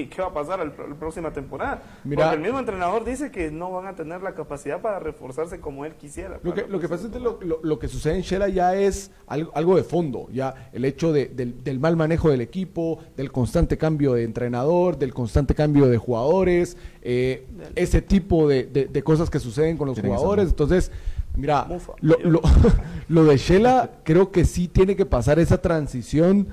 [0.01, 1.83] ¿y qué va a pasar el- la próxima temporada?
[2.05, 5.61] Mira- Porque el mismo entrenador dice que no van a tener la capacidad para reforzarse
[5.61, 6.41] como él quisiera.
[6.43, 8.49] Lo que, lo que próxima pasa es que lo, lo- lo que sucede en Shela
[8.49, 12.41] ya es algo, algo de fondo, ya el hecho de- del, del mal manejo del
[12.41, 18.65] equipo, del constante cambio de entrenador, del constante cambio de jugadores, eh, ese tipo de,
[18.65, 20.49] de- de cosas que suceden con los jugadores.
[20.49, 20.91] Entonces,
[21.37, 21.93] mira, Mufa.
[22.01, 22.41] lo, lo-
[23.09, 26.49] lo de Shela creo que sí tiene que pasar esa transición,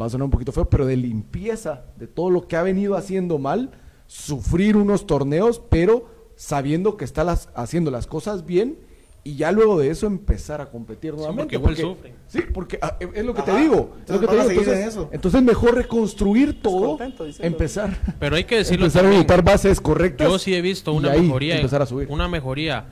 [0.00, 2.96] va a sonar un poquito feo, pero de limpieza de todo lo que ha venido
[2.96, 3.70] haciendo mal,
[4.06, 8.78] sufrir unos torneos, pero sabiendo que está las, haciendo las cosas bien
[9.24, 11.56] y ya luego de eso empezar a competir nuevamente.
[11.60, 12.14] porque sufren.
[12.26, 13.60] Sí, porque ah, es es lo que te Ajá.
[13.60, 13.94] digo.
[14.04, 14.42] es lo Entonces que te digo.
[14.42, 15.08] en Entonces, eso.
[15.12, 17.46] entonces mejor reconstruir todo, contento diciendo.
[17.54, 20.26] empezar, Pero hay que decirlo empezar a ocupar bases correctas.
[20.28, 22.08] Yo sí he visto una mejoría, empezar a subir.
[22.10, 22.86] una mejoría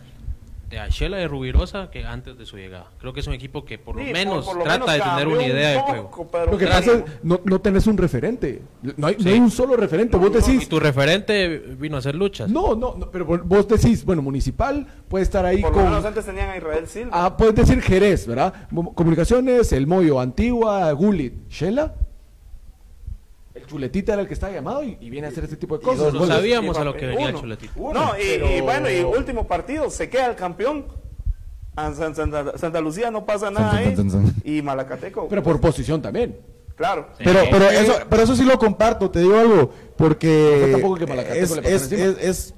[0.71, 2.87] de Ashela de Rubirosa que antes de su llegada.
[3.01, 4.95] Creo que es un equipo que por lo Sí, menos por- por lo trata menos
[4.95, 6.29] de tener una un idea de poco, juego.
[6.31, 8.63] pero Lo que claro, pasa es no, no tenés un referente.
[8.97, 9.29] No hay, no Sí.
[9.31, 10.17] hay un solo referente.
[10.17, 12.49] vos Y decís, tu referente vino a hacer luchas.
[12.49, 15.85] no, no, no, pero vos decís, bueno, Municipal puede estar ahí por lo con...
[15.87, 17.11] menos antes tenían a Israel Silva.
[17.13, 18.55] Ah, puedes decir Jerez, ¿verdad?
[18.95, 21.95] Comunicaciones, El Moyo, Antigua, Gulit, Shela.
[23.55, 25.83] El chuletita era el que estaba llamado y, y viene a hacer este tipo de
[25.85, 25.99] cosas.
[25.99, 26.37] Nosotros Goles.
[26.37, 27.41] sabíamos a lo que venía el uno.
[27.41, 27.93] chuletito.
[27.93, 30.87] No, y, pero- y bueno, y último partido, se queda el campeón.
[31.95, 33.97] Santa, Santa Lucía no pasa nada San- ahí.
[33.97, 34.35] San- San- San.
[34.45, 35.29] Y Malacateco.
[35.29, 36.37] Pero por posición también.
[36.77, 37.09] claro.
[37.17, 37.25] Sí.
[37.25, 40.97] Pero, pero, Eh, eso, pero eso sí lo comparto, te digo algo, No porque tampoco
[40.97, 42.55] que Malacateco es, es, es, es,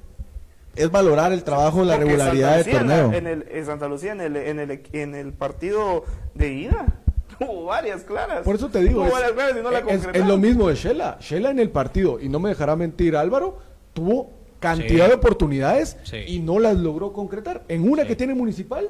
[0.77, 3.13] es valorar el trabajo, la Porque regularidad del torneo.
[3.13, 6.87] En, el, en Santa Lucía, en el, en, el, en el partido de ida,
[7.39, 8.43] tuvo varias claras.
[8.43, 10.69] Por eso te digo, Tuvo es, varias claras y no la es- es lo mismo
[10.69, 11.19] de Shela.
[11.21, 13.59] Shela en el partido, y no me dejará mentir Álvaro,
[13.93, 15.11] tuvo cantidad Sí.
[15.11, 16.19] de oportunidades Sí.
[16.27, 17.65] y no las logró concretar.
[17.69, 18.09] En una Sí.
[18.09, 18.87] que tiene municipal,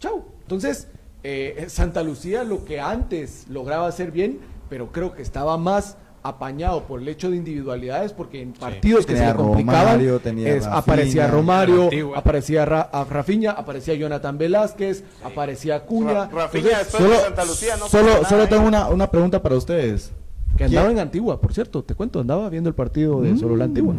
[0.00, 0.24] chau.
[0.42, 0.88] Entonces,
[1.22, 5.96] eh, Santa Lucía lo que antes lograba hacer bien, pero creo que estaba más
[6.28, 10.18] apañado por el hecho de individualidades, porque en partidos que Tenía se le complicaban, Romario,
[10.20, 10.78] tenía es- Rafinha.
[10.78, 12.18] aparecía Romario, Antigua.
[12.18, 16.12] aparecía Ra- a Rafinha, aparecía Jonathan Velázquez, aparecía Acuña.
[16.12, 18.46] Ra- Rafinha Entonces, después de Santa Lucía no solo, nada, solo ¿eh?
[18.48, 20.12] tengo una, una pregunta para ustedes.
[20.56, 23.56] Que andaba ¿Quién- en Antigua, por cierto, te cuento, andaba viendo el partido de solo
[23.56, 23.94] la Antigua.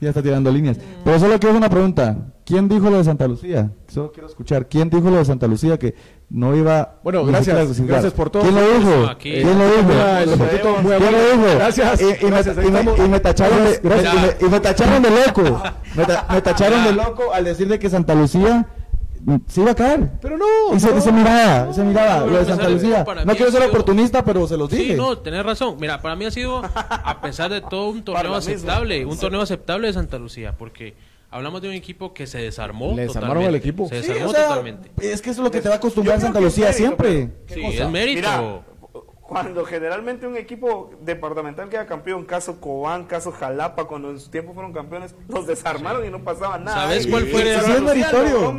[0.00, 0.78] Ya está tirando líneas.
[1.04, 2.16] Pero solo quiero hacer una pregunta.
[2.48, 3.70] ¿Quién dijo lo de Santa Lucía?
[3.88, 4.66] Solo quiero escuchar.
[4.68, 5.94] ¿Quién dijo lo de Santa Lucía que
[6.30, 8.42] no iba Bueno, gracias, gracias por todo.
[8.42, 9.06] ¿Quién lo dijo?
[9.06, 9.30] Aquí.
[9.32, 9.88] ¿Quién lo dijo?
[10.28, 11.54] ¿Quién lo dijo?
[11.56, 12.00] Gracias.
[12.00, 12.98] Y, y me, gracias, ahí y me- estamos.
[12.98, 14.14] y me tacharon de, Gracias.
[14.14, 15.62] y me- y me tacharon de loco.
[15.94, 18.66] Me, ta- me tacharon de loco al decir de que Santa Lucía
[19.20, 20.10] mm, se iba a caer.
[20.22, 21.00] Pero no, Y se, no.
[21.00, 22.68] se miraba, se miraba No, lo de Santa.
[22.68, 23.04] Lucía.
[23.24, 24.92] No quiero ser sido- oportunista, pero se los dije.
[24.92, 25.76] Sí, no, tenés razón.
[25.78, 29.88] Mira, para mí ha sido, a pesar de todo, un torneo aceptable, un torneo aceptable
[29.88, 30.94] de Santa Lucía, porque
[31.30, 32.94] hablamos de un equipo que se desarmó.
[32.94, 33.48] Le desarmaron totalmente.
[33.48, 33.88] al equipo.
[33.88, 34.90] Se Sí, desarmó o sea, totalmente.
[35.00, 37.30] es que eso es lo que te va a acostumbrar Santa Lucía siempre.
[37.46, 38.20] Sí, es mérito.
[38.20, 38.60] Mira,
[39.28, 44.54] cuando generalmente un equipo departamental queda campeón, caso Cobán, caso Jalapa, cuando en su tiempo
[44.54, 46.84] fueron campeones, los desarmaron y no pasaba nada.
[46.84, 48.56] ¿Sabes cuál fue el- Sí, es meritorio.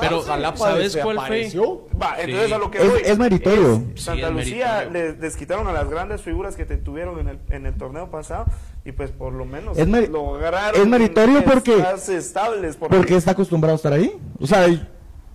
[0.00, 1.36] Pero Jalapa ¿sabes cuál fue?
[1.38, 1.88] desapareció.
[2.00, 2.52] Va, entonces Sí.
[2.52, 3.00] a lo que voy.
[3.04, 3.72] es meritorio.
[3.72, 5.10] es- Sí, Santa Lucía meritorio.
[5.12, 8.08] les, les quitaron a las grandes figuras que te tuvieron en el, en el torneo
[8.08, 8.46] pasado
[8.84, 11.84] y pues por lo menos Es lograron es meritorio porque-
[12.16, 14.16] estables por Porque está acostumbrado a estar ahí.
[14.40, 14.68] O sea,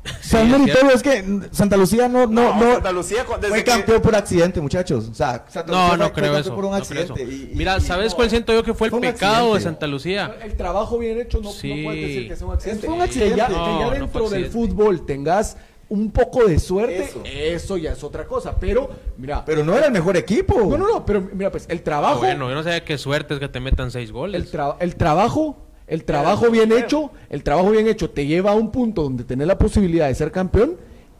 [0.10, 3.26] o sea, es es meritorio, es que Santa Lucía no, no, No, no, Santa Lucía
[3.39, 5.10] desde fue que- campeón por accidente, muchachos.
[5.10, 6.56] O sea, Santa No, Lucía no fue- fue creo eso.
[6.56, 7.24] por un no creo accidente.
[7.24, 7.32] eso.
[7.32, 9.62] y- y- Mira, ¿sabes no, cuál siento yo que fue el fue pecado de.
[9.62, 10.36] Santa Lucía?
[10.43, 11.74] El trabajo bien hecho no, Sí.
[11.74, 12.86] no puedes decir que sea un accidente.
[12.86, 13.38] Fue un Que accidente.
[13.38, 15.58] ya, No, que ya dentro del fútbol tengas
[15.89, 17.22] un poco de suerte, Eso.
[17.26, 17.78] eso.
[17.78, 18.56] ya es otra cosa.
[18.60, 19.46] Pero, mira.
[19.46, 20.60] Pero no era el mejor equipo.
[20.60, 22.20] no, no, no, pero mira, pues el Ah, trabajo.
[22.20, 24.41] bueno, yo no sabía qué suerte es que te metan seis goles.
[24.41, 25.56] el, tra- el trabajo,
[25.88, 29.47] el trabajo bien hecho, el trabajo bien hecho te lleva a un punto donde tenés
[29.47, 30.76] la posibilidad de ser campeón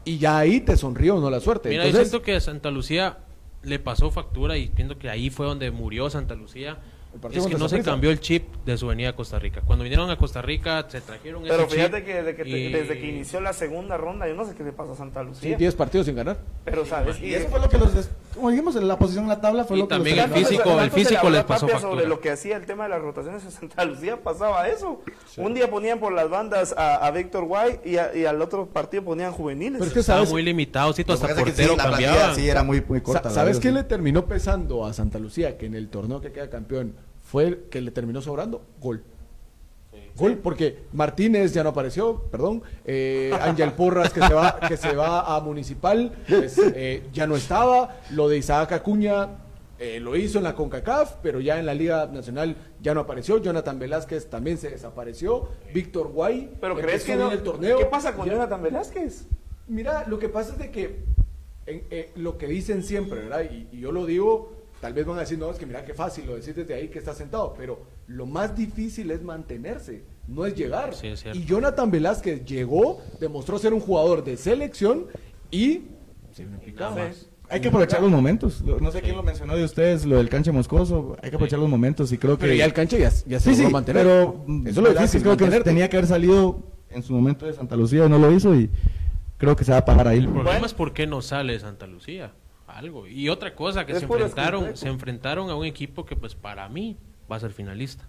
[0.06, 1.70] y ya ahí te sonrió no la suerte.
[1.70, 3.18] Mira, yo Entonces, siento que a Santa Lucía
[3.64, 6.78] le pasó factura y siento que ahí fue donde murió Santa Lucía.
[7.32, 9.62] Es que no se cambió el chip de su venida a Costa Rica.
[9.66, 12.50] Cuando vinieron a Costa Rica se trajeron Pero ese fíjate chip que, desde que, te-
[12.50, 15.22] y- desde que inició la segunda ronda, yo no sé qué le pasó a Santa
[15.24, 15.58] sí, Lucía.
[15.58, 16.38] 10 partidos sin ganar.
[16.64, 17.92] pero sabes, Y eso fue lo que los.
[18.38, 20.80] Como dijimos, en la posición en la tabla fue Y lo que también el físico,
[20.80, 21.80] el físico les pasó factura.
[21.92, 25.02] sobre lo que hacía el tema de las rotaciones en Santa Lucía, pasaba eso.
[25.38, 28.68] Un día ponían por las bandas a, a Víctor Guay y, a- y al otro
[28.68, 29.80] partido ponían juveniles.
[29.80, 32.36] Pero es que Estaba sabes, muy limitado, sí, hasta portero sí, cambiaban.
[32.36, 33.30] Sí, era muy, muy corta.
[33.30, 33.74] ¿sabes qué sí.
[33.74, 35.58] le terminó pesando a Santa Lucía?
[35.58, 39.04] Que en el torneo que queda campeón fue el que le terminó sobrando gol.
[40.16, 42.64] Gol, porque Martínez ya no apareció, perdón.
[42.86, 47.36] Eh, Ángel Porras que se va, que se va a Municipal, pues, eh, ya no
[47.36, 48.00] estaba.
[48.12, 49.30] Lo de Isaac Acuña
[49.80, 53.38] eh, lo hizo en la CONCACAF, pero ya en la Liga Nacional ya no apareció.
[53.38, 55.50] Jonathan Velázquez también se desapareció.
[55.74, 56.52] Víctor Guay.
[56.60, 57.32] Pero crees que no.
[57.32, 57.78] el torneo.
[57.78, 59.28] ¿Qué pasa con Ya- Jonathan Velázquez?
[59.68, 61.04] Mira, lo que pasa es de que
[61.68, 63.44] eh, lo que dicen siempre, ¿verdad?
[63.52, 65.94] Y, y yo lo digo, tal vez van a decir, no, es que mira qué
[65.94, 70.46] fácil lo decís desde ahí que está sentado, pero lo más difícil es mantenerse, no
[70.46, 70.94] es llegar.
[70.96, 71.38] Sí, es cierto.
[71.40, 75.06] y Jonathan Velázquez llegó, demostró ser un jugador de selección
[75.52, 75.84] y
[76.80, 77.28] más.
[77.50, 78.62] Hay que aprovechar los momentos.
[78.62, 81.16] No sé quién lo mencionó de ustedes, lo del canche moscoso.
[81.24, 82.42] Hay que aprovechar los momentos y creo que.
[82.42, 84.04] Pero ya el cancha ya, ya se Sí, logró sí, mantener.
[84.04, 85.70] pero eso es lo difícil, creo que mantenerte.
[85.70, 88.70] tenía que haber salido en su momento de Santa Lucía y no lo hizo y
[89.38, 90.18] creo que se va a pagar ahí.
[90.20, 90.66] El problema Bueno.
[90.66, 92.34] es por qué no sale Santa Lucía.
[92.68, 93.08] Algo.
[93.08, 96.68] Y otra cosa que Es se enfrentaron, se enfrentaron a un equipo que pues para
[96.68, 96.98] mí
[97.32, 98.06] va a ser finalista.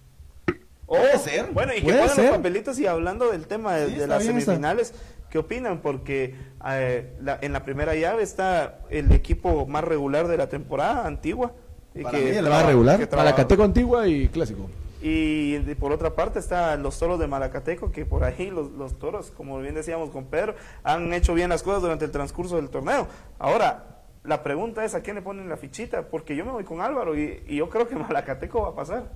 [0.86, 3.96] Puede ser, Bueno, y que pongan los papelitos y hablando del tema de, Sí, de
[4.02, 4.32] está las esa.
[4.32, 4.94] semifinales,
[5.28, 5.80] ¿qué opinan?
[5.82, 6.34] Porque
[6.66, 11.52] eh, la- en la primera llave está el equipo más regular de la temporada, Antigua.
[11.94, 13.06] Y Para mí el más regular.
[13.06, 14.70] que Malacateco Antigua y Clásico.
[15.02, 18.98] Y de- por otra parte están los toros de Malacateco, que por ahí los, los
[18.98, 20.54] toros, como bien decíamos con Pedro,
[20.84, 23.06] han hecho bien las cosas durante el transcurso del torneo.
[23.38, 23.97] Ahora,
[24.28, 27.18] la pregunta es a quién le ponen la fichita, porque yo me voy con Álvaro
[27.18, 29.10] y, y yo creo que Malacateco va a pasar.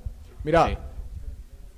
[0.45, 0.77] Mira, Sí.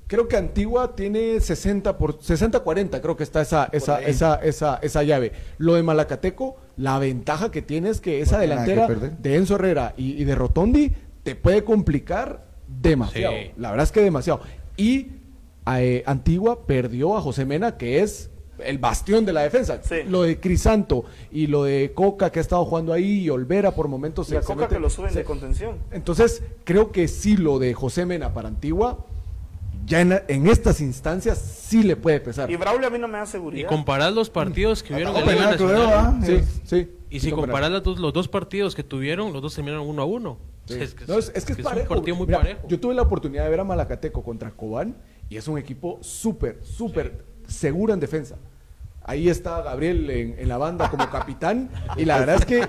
[0.06, 5.02] creo que Antigua tiene 60 por 60-40, creo que está esa esa, esa esa esa
[5.02, 5.32] llave.
[5.58, 9.16] Lo de Malacateco, la ventaja que tiene es que esa No tiene nada que delantera
[9.20, 10.92] de Enzo Herrera y, y de Rotondi
[11.22, 13.34] te puede complicar demasiado.
[13.34, 13.50] Sí.
[13.56, 14.40] La verdad es que demasiado.
[14.76, 15.08] Y
[15.74, 19.80] eh, Antigua perdió a José Mena, que es el bastión de la defensa.
[19.82, 19.96] Sí.
[20.08, 23.88] Lo de Crisanto y lo de Coca que ha estado jugando ahí y Olvera por
[23.88, 25.76] momentos Y a se- Coca mete- que lo suben se- de contención.
[25.90, 29.04] entonces, creo que sí lo de José Mena para Antigua,
[29.86, 32.50] ya en, en estas instancias sí le puede pesar.
[32.50, 33.68] Y Braulio a mí no me da Y seguridad.
[33.68, 36.14] comparás los partidos que hubieron en Atacó la Liga penal, creo, Nacional.
[36.22, 36.26] ¿ah?
[36.26, 36.90] Sí, Es- sí.
[37.10, 37.50] Y si comparas.
[37.52, 40.38] comparas los dos, los dos partidos que tuvieron, los dos terminaron uno a uno.
[40.66, 40.74] Sí.
[40.80, 41.88] Es, que No, es, es que es, un parejo.
[41.94, 42.66] partido muy Mira, parejo.
[42.66, 44.96] Yo tuve la oportunidad de ver a Malacateco contra Cobán
[45.28, 48.36] y es un equipo súper, súper seguro en defensa.
[49.06, 52.66] Ahí está Gabriel en, en la banda como capitán y la verdad es que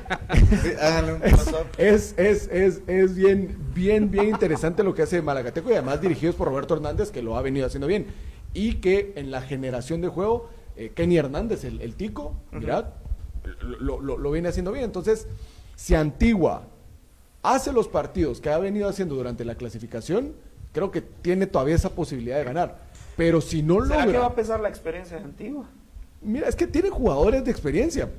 [1.78, 6.36] es, es, es, es, bien, bien, bien interesante lo que hace Malacateco y además dirigidos
[6.36, 8.08] por Roberto Hernández, que lo ha venido haciendo bien.
[8.54, 12.86] Y que en la generación de juego, eh, Kenny Hernández, el, el tico, mirad,
[13.62, 14.86] lo, lo- lo viene haciendo bien.
[14.86, 15.28] Entonces,
[15.76, 16.64] si Antigua
[17.44, 20.34] hace los partidos que ha venido haciendo durante la clasificación,
[20.74, 22.80] creo que tiene todavía esa posibilidad de ganar.
[23.16, 24.26] Pero si no ¿Será que va logra...
[24.26, 25.66] a pesar la experiencia de Antigua?
[26.22, 28.10] Mira, es que tiene jugadores de experiencia.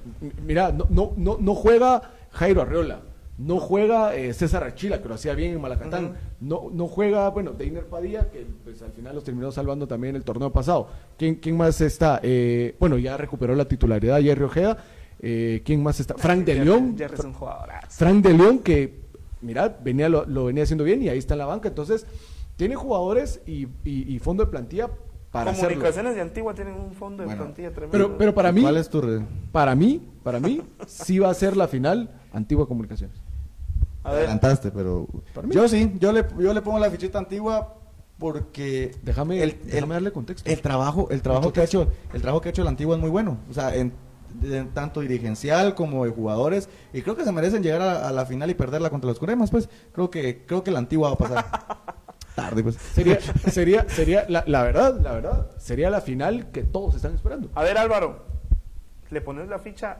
[0.46, 3.00] Mira, no, no, no, no juega Jairo Arreola,
[3.36, 7.52] no juega eh, César Achila, que lo hacía bien en Malacatán, no, no juega, bueno,
[7.52, 10.88] Deiner Padilla, que pues, al final los terminó salvando también el torneo pasado.
[11.18, 12.20] ¿Quién, quién más está?
[12.22, 14.78] Eh, bueno, ya recuperó la titularidad Jerry Ojeda.
[15.20, 16.14] Eh, ¿Quién más está?
[16.14, 16.94] Frank de León.
[16.96, 17.88] Jerry es un jugadorazo.
[17.90, 19.00] Frank de León, que,
[19.40, 21.68] mira, venía, lo, lo venía haciendo bien y ahí está en la banca.
[21.68, 22.06] Entonces,
[22.56, 24.90] tiene jugadores y, y- y fondo de plantilla
[25.30, 25.68] para hacerlo.
[25.70, 27.92] Comunicaciones de Antigua tienen un fondo de Bueno, plantilla tremendo.
[27.92, 31.34] Pero, pero para mí, ¿Cuál es tu re- para mí, para mí, sí va a
[31.34, 33.16] ser la final Antigua Comunicaciones.
[34.02, 35.54] a ver, adelantaste, pero Para mí.
[35.54, 37.74] yo sí, yo le, yo le pongo la fichita antigua
[38.18, 40.50] porque Déjame, el, déjame el- darle contexto.
[40.50, 43.00] el trabajo, el trabajo que ha hecho, el trabajo que ha hecho la antigua es
[43.02, 43.92] muy bueno, o sea, en,
[44.74, 48.48] tanto dirigencial como de jugadores y creo que se merecen llegar a, a la final
[48.50, 51.44] y perderla contra los Curemas, pues creo que creo que la antigua va a pasar
[52.36, 52.76] tarde, pues.
[52.76, 57.50] Sería, sería, sería la, la verdad, la verdad, sería la final que todos están esperando.
[57.56, 58.24] a ver Álvaro,
[59.10, 59.96] ¿le pones la ficha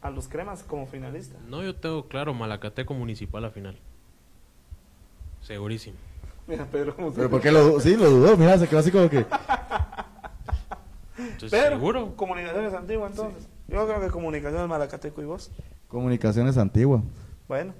[0.00, 1.36] a los cremas como finalista?
[1.48, 3.76] No, yo tengo claro Malacateco Municipal a final.
[5.42, 5.96] Segurísimo.
[6.46, 8.36] Mira, Pedro, ¿cómo se- Pero ¿por qué lo, sí, lo dudó?
[8.36, 9.26] Mira, se quedó así como que
[11.18, 12.16] Entonces, Pedro, seguro.
[12.16, 13.46] comunicaciones Antigua entonces.
[13.68, 15.50] Yo creo que comunicaciones Malacateco y vos.
[15.88, 17.02] comunicaciones antigua.
[17.48, 17.72] Bueno,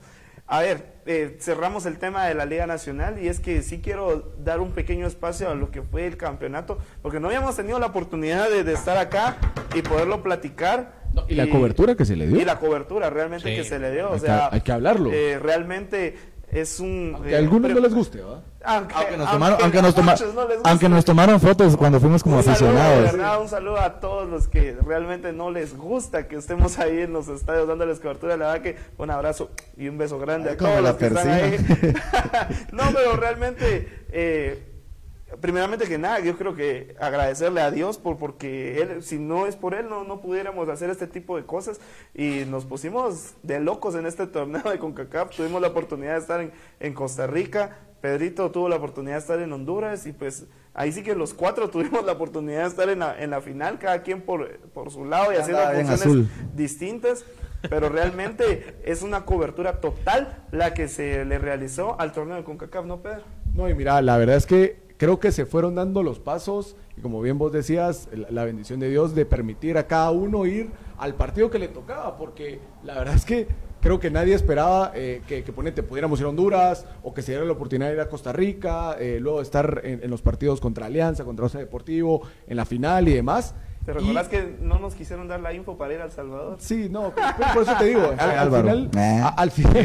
[0.47, 4.33] a ver, eh, cerramos el tema de la Liga Nacional y es que sí quiero
[4.39, 7.87] dar un pequeño espacio a lo que fue el campeonato, porque no habíamos tenido la
[7.87, 9.37] oportunidad de, de estar acá
[9.75, 11.05] y poderlo platicar.
[11.15, 12.41] No, y la cobertura que se le dio.
[12.41, 13.57] Y la cobertura realmente Sí.
[13.57, 14.11] que se le dio.
[14.11, 15.11] O Hay que- sea, hay que hablarlo.
[15.13, 16.17] eh, realmente
[16.51, 17.13] es un...
[17.15, 18.43] Aunque eh, a algunos no les guste, ¿verdad?
[18.67, 22.01] Aunque, Aunque nos aunque tomaron, aunque nos a toma- no aunque nos tomaron fotos cuando
[22.01, 23.13] fuimos como un saludo, aficionados.
[23.13, 27.13] verdad, un saludo a todos los que realmente no les gusta que estemos ahí en
[27.13, 28.37] los estadios dándoles cobertura.
[28.37, 31.29] La verdad que un abrazo y un beso grande Ay, a todos los que están
[31.29, 31.59] ahí.
[32.73, 34.63] no, pero realmente, eh,
[35.41, 39.57] primeramente que nada, yo creo que agradecerle a Dios por porque él, si no es
[39.57, 41.81] por él, no, no pudiéramos hacer este tipo de cosas
[42.15, 45.37] y nos pusimos de locos en este torneo de CONCACAF.
[45.37, 47.77] Tuvimos la oportunidad de estar en, en Costa Rica.
[48.05, 51.71] Pedrito tuvo la oportunidad de estar en Honduras y pues ahí sí que los cuatro
[51.71, 55.07] tuvimos la oportunidad de estar en la, en la final, cada quien por, por su
[55.07, 57.25] lado y haciendo funciones distintas,
[57.63, 62.85] pero realmente es una cobertura total la que se le realizó al torneo de CONCACAF,
[62.85, 63.23] ¿no, Pedro?
[63.55, 67.01] No, y mira, la verdad es que creo que se fueron dando los pasos y
[67.01, 71.15] como bien vos decías, la bendición de Dios de permitir a cada uno ir al
[71.15, 73.49] partido que le tocaba, porque la verdad es que
[73.85, 77.33] creo que nadie esperaba eh, que, que ponete, pudiéramos ir a Honduras o que se
[77.33, 80.59] diera la oportunidad de ir a Costa Rica, eh, luego estar en, en los partidos
[80.61, 83.55] contra Alianza, contra Osa Deportivo, en la final y demás.
[83.85, 86.57] ¿Te Y- recordás que no nos quisieron dar la info para ir a El Salvador?
[86.59, 88.63] Sí, no, por, por eso te digo, al, al Álvaro.
[88.71, 89.21] final, Eh.
[89.23, 89.77] a- al final,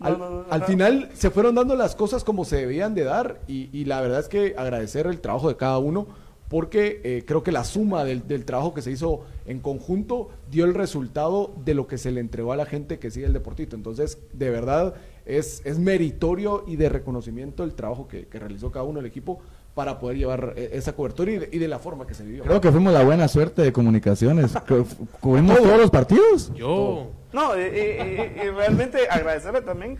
[0.00, 0.66] al, No, no, no, al no.
[0.66, 4.20] final se fueron dando las cosas como se debían de dar y, y la verdad
[4.20, 6.06] es que agradecer el trabajo de cada uno
[6.48, 10.64] porque eh, creo que la suma del, del trabajo que se hizo en conjunto dio
[10.64, 13.74] el resultado de lo que se le entregó a la gente que sigue el deportito.
[13.76, 18.84] Entonces, de verdad, es, es meritorio y de reconocimiento el trabajo que, que realizó cada
[18.84, 19.40] uno del equipo
[19.74, 22.44] para poder llevar eh, esa cobertura y de, y de la forma que se vivió.
[22.44, 24.52] Creo que fuimos la buena suerte de comunicaciones.
[24.68, 24.86] Cu-
[25.20, 26.52] Cubrimos todos los partidos.
[26.54, 27.08] Yo.
[27.32, 29.98] No, y, y- y- y realmente agradecerle también,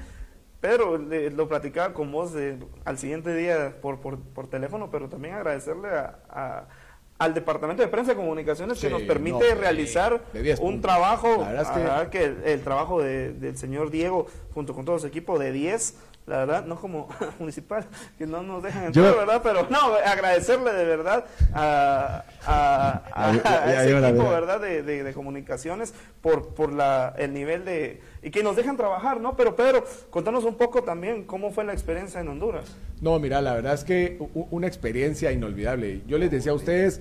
[0.66, 5.09] Pedro, le- lo platicaba con vos eh, al siguiente día por, por, por teléfono, pero
[5.09, 6.64] también agradecerle a, a-
[7.18, 11.29] al Departamento de Prensa y Comunicaciones que nos permite no, realizar de 10 un trabajo,
[11.40, 14.74] La verdad es que- la verdad que el, el trabajo de- del señor Diego junto
[14.74, 15.94] con todo su equipo de 10,
[16.26, 17.87] la verdad, no como municipal,
[18.18, 19.40] que no nos dejan entrar, Yo- ¿verdad?
[19.44, 21.24] Pero no, agradecerle de verdad
[21.55, 24.31] a, a- a- Ya- ya- a ya ese equipo, verdad.
[24.40, 24.61] ¿verdad?
[24.61, 28.02] De, de- de comunicaciones por, por la, el nivel de...
[28.27, 29.37] Y que nos dejan trabajar, ¿no?
[29.37, 32.65] Pero Pedro, contanos un poco también cómo fue la experiencia en Honduras.
[33.01, 34.19] No, mira, la verdad es que
[34.51, 36.03] una experiencia inolvidable.
[36.09, 37.01] Yo les decía a ustedes,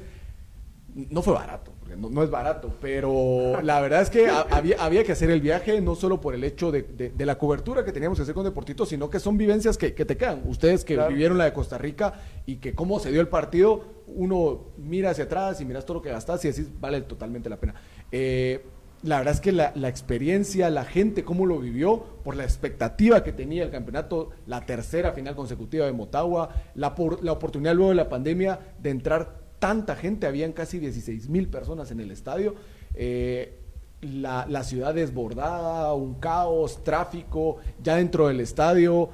[0.93, 4.77] no fue barato, porque no, no es barato, pero la verdad es que ha- había,
[4.79, 7.83] había que hacer el viaje no solo por el hecho de, de- de la cobertura
[7.83, 10.43] que teníamos que hacer con Deportito, sino que son vivencias que, que te quedan.
[10.45, 11.09] Ustedes que Claro.
[11.09, 12.13] vivieron la de Costa Rica
[12.45, 16.01] y que cómo se dio el partido, uno mira hacia atrás y miras todo lo
[16.03, 17.73] que gastas y decís, vale totalmente la pena.
[18.11, 18.63] Eh,
[19.05, 23.31] la verdad es que la, experiencia, la gente, cómo lo vivió, por la expectativa que
[23.31, 27.95] tenía el campeonato, la tercera final consecutiva de Motagua, la, por- la oportunidad luego de
[27.95, 32.55] la pandemia de entrar tanta gente, habían casi 16 mil personas en el estadio.
[32.93, 33.59] eh,
[34.01, 39.09] la, la ciudad desbordada, un caos, tráfico, ya dentro del estadio,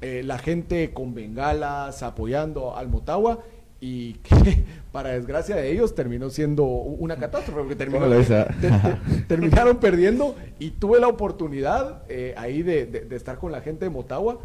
[0.00, 3.40] eh, la gente con bengalas apoyando al Motagua
[3.80, 8.46] y que para desgracia de ellos terminó siendo una catástrofe porque terminó- ¿Cómo lo dice?
[8.60, 13.52] te- te- terminaron perdiendo y tuve la oportunidad eh, ahí de, de- de estar con
[13.52, 14.38] la gente de Motagua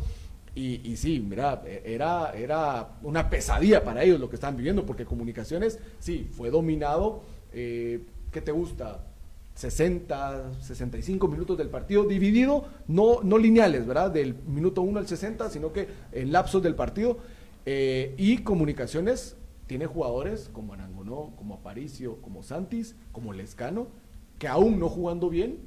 [0.54, 4.86] Y, y sí, mira, e- era, era una pesadilla para ellos lo que estaban viviendo,
[4.86, 7.22] porque Comunicaciones, sí, fue dominado.
[7.54, 8.02] eh,
[8.34, 9.00] ¿Qué te gusta?
[9.56, 14.12] 60, 65 minutos del partido, dividido, no, no lineales, ¿verdad?
[14.12, 17.18] Del minuto 1 al 60, sino que en lapsos del partido.
[17.66, 19.38] Eh, y Comunicaciones
[19.68, 23.88] tiene jugadores como Arangonó, como Aparicio, como Santis, como Lescano,
[24.38, 25.60] que aún no jugando bien,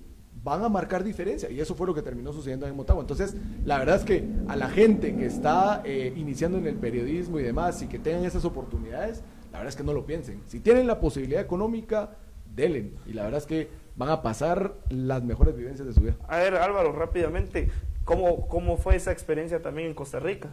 [0.42, 1.50] van a marcar diferencia.
[1.50, 3.02] Y eso fue lo que terminó sucediendo en Motagua.
[3.02, 3.34] Entonces,
[3.64, 7.42] la verdad es que a la gente que está eh, iniciando en el periodismo y
[7.42, 9.22] demás y que tengan esas oportunidades,
[9.52, 10.42] la verdad es que no lo piensen.
[10.46, 12.16] Si tienen la posibilidad económica,
[12.54, 12.92] denle.
[13.06, 16.16] Y la verdad es que van a pasar las mejores vivencias de su vida.
[16.28, 17.70] A ver, Álvaro, rápidamente,
[18.04, 20.50] ¿cómo, cómo fue esa experiencia también en Costa Rica?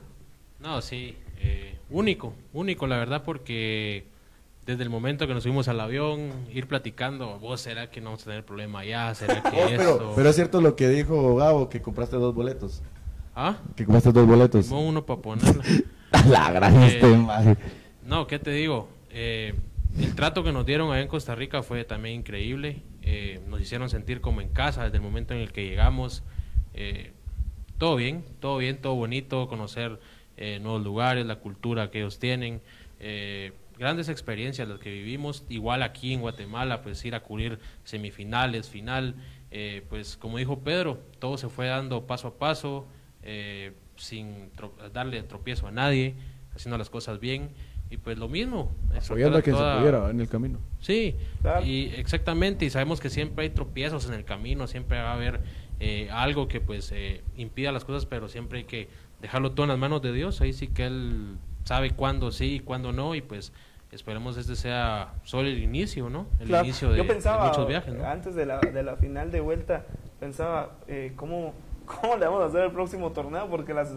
[0.59, 4.05] No, sí, eh, único, único la verdad porque
[4.65, 8.21] desde el momento que nos subimos al avión, ir platicando, vos será que no vamos
[8.23, 9.77] a tener problema allá, será que Oh, esto...
[9.77, 12.81] pero, pero es cierto lo que dijo Gabo, que compraste dos boletos.
[13.35, 13.57] ¿Ah?
[13.75, 14.65] Que compraste dos boletos.
[14.65, 15.63] Simón, uno para ponerla.
[16.29, 17.17] La gran Eh, este.
[18.05, 18.89] No, ¿qué te digo?
[19.09, 19.53] Eh,
[19.97, 22.81] el trato que nos dieron allá en Costa Rica fue también increíble.
[23.01, 26.23] Eh, nos hicieron sentir como en casa desde el momento en el que llegamos.
[27.77, 29.99] Todo bien, todo bien, todo bonito, conocer
[30.37, 32.61] eh, nuevos lugares, la cultura que ellos tienen.
[33.03, 35.43] eh, grandes experiencias las que vivimos.
[35.49, 39.15] Igual aquí en Guatemala, pues ir a cubrir semifinales, final.
[39.53, 42.85] eh, pues como dijo Pedro, todo se fue dando paso a paso,
[43.23, 46.13] eh, sin tro- darle tropiezo a nadie,
[46.55, 47.49] haciendo las cosas bien.
[47.89, 48.71] Y pues lo mismo.
[48.95, 50.59] Apoyando a quien se pudiera en el camino.
[50.79, 51.65] Sí, Claro.
[51.65, 55.41] y exactamente, y sabemos que siempre hay tropiezos en el camino, siempre va a haber
[55.81, 58.87] eh, algo que pues eh, impida las cosas, pero siempre hay que
[59.21, 62.59] dejarlo todo en las manos de Dios, ahí sí que Él sabe cuándo sí y
[62.59, 63.53] cuándo no, y pues
[63.91, 66.25] esperemos este sea solo el inicio, ¿no?
[66.39, 68.05] El Claro, inicio de, Yo de muchos viajes, ¿no?
[68.05, 69.85] antes de la, de la final de vuelta,
[70.19, 71.53] pensaba, eh, ¿cómo,
[71.85, 73.47] ¿cómo le vamos a hacer el próximo torneo?
[73.49, 73.89] Porque las,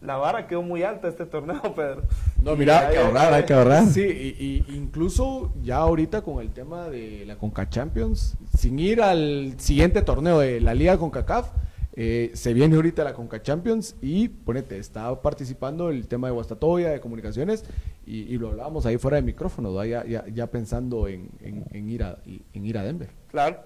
[0.00, 2.02] la vara quedó muy alta este torneo, Pedro.
[2.42, 3.86] No, mira, hay que ahorrar, hay que ahorrar.
[3.86, 9.02] Sí, y, y incluso ya ahorita con el tema de la Conca Champions, sin ir
[9.02, 11.50] al siguiente torneo de la Liga CONCACAF,
[11.96, 16.90] eh, se viene ahorita la Conca Champions y, ponete, está participando el tema de Guastatoya,
[16.90, 17.64] de comunicaciones,
[18.06, 21.88] y, y lo hablábamos ahí fuera de micrófono, ya, ya, ya pensando en, en- en
[21.88, 22.18] ir a,
[22.52, 23.08] en ir a Denver.
[23.30, 23.58] Claro.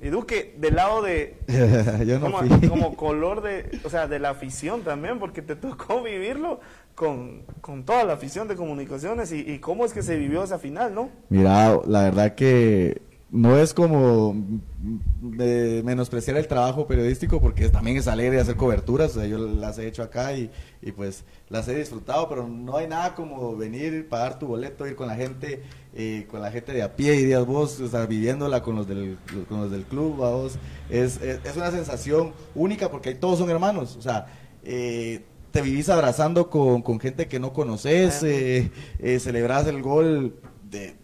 [0.00, 1.36] Y Duque, del lado de...
[2.06, 2.68] Yo no como, fui.
[2.68, 6.60] como color de, o sea, de la afición también, porque te tocó vivirlo
[6.94, 10.58] con, con toda la afición de comunicaciones y, y cómo es que se vivió esa
[10.58, 11.10] final, ¿no?
[11.28, 14.34] Mira, la verdad que no es como
[15.20, 19.78] de menospreciar el trabajo periodístico porque también es alegre hacer coberturas, o sea, yo las
[19.78, 20.50] he hecho acá y,
[20.80, 24.96] y pues las he disfrutado, pero no hay nada como venir, pagar tu boleto, ir
[24.96, 25.62] con la gente,
[25.94, 28.88] eh, con la gente de a pie y días vos, o sea, viviéndola con los
[28.88, 29.18] del,
[29.48, 30.58] con los del club, a vos,
[30.88, 34.26] es, es, es una sensación única porque ahí todos son hermanos, o sea,
[34.62, 40.40] eh, te vivís abrazando con, con gente que no conoces, eh, eh, celebrás el gol
[40.62, 40.96] de,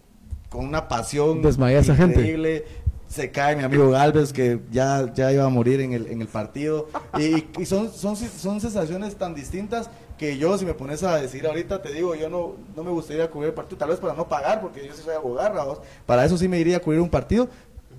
[0.55, 2.65] con una pasión Desmayé a esa gente.
[3.09, 6.27] Se cae mi amigo Galvez que ya, ya iba a morir en el, en el
[6.27, 6.89] partido.
[7.19, 11.47] Y, y son, son, son sensaciones tan distintas que yo, si me pones a decir
[11.47, 14.27] ahorita, te digo, yo no, no me gustaría cubrir el partido, tal vez para no
[14.29, 17.49] pagar, porque yo sí soy abogado, para eso sí me iría a cubrir un partido,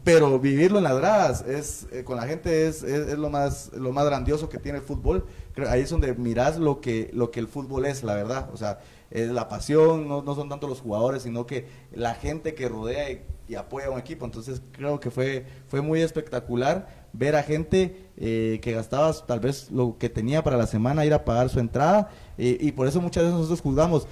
[0.04, 3.72] pero vivirlo en las gradas es eh, con la gente es, es, es lo más
[3.74, 5.26] lo más grandioso que tiene el fútbol
[5.56, 8.58] Creo- ahí es donde mirás lo que lo que el fútbol es la verdad o
[8.58, 8.78] sea
[9.12, 13.56] la pasión no, no son tanto los jugadores sino que la gente que rodea y,
[13.56, 18.60] apoya a un equipo entonces creo que fue fue muy espectacular ver a gente eh,
[18.62, 22.10] que gastaba tal vez lo que tenía para la semana ir a pagar su entrada
[22.40, 24.08] eh, y por eso muchas veces nosotros juzgamos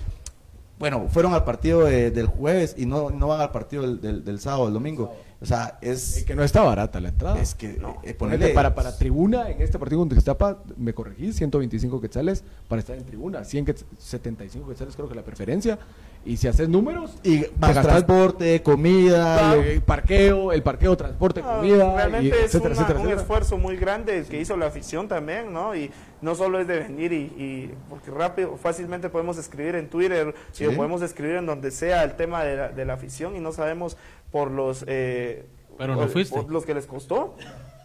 [0.80, 4.26] bueno, fueron al partido de- del jueves y no, no van al partido del, del,
[4.26, 5.14] del sábado, el domingo.
[5.44, 7.38] O sea, es, Eh, que no está barata la entrada.
[7.42, 11.34] es que eh, Ponele ponerle para, para tribuna en este partido contra Iztapa, me corregí,
[11.34, 15.78] 125 quetzales para estar en tribuna, 100 quetz- 75 quetzales creo que la preferencia.
[16.26, 21.58] Y si haces números, y más gastas transporte, comida, el parqueo, el parqueo, transporte, Ah,
[21.58, 23.22] comida, realmente y es etcétera, una- etcétera, un etcétera.
[23.22, 25.76] esfuerzo muy grande que hizo la afición también, ¿no?
[25.76, 25.92] Y
[26.22, 30.64] no solo es de venir y, y- porque rápido, fácilmente podemos escribir en Twitter Sí.
[30.64, 33.42] y lo podemos escribir en donde sea el tema de la, de la afición y
[33.42, 33.98] no sabemos
[34.34, 35.46] por los eh,
[35.78, 36.36] Pero no fuiste.
[36.36, 37.38] por los que les costó.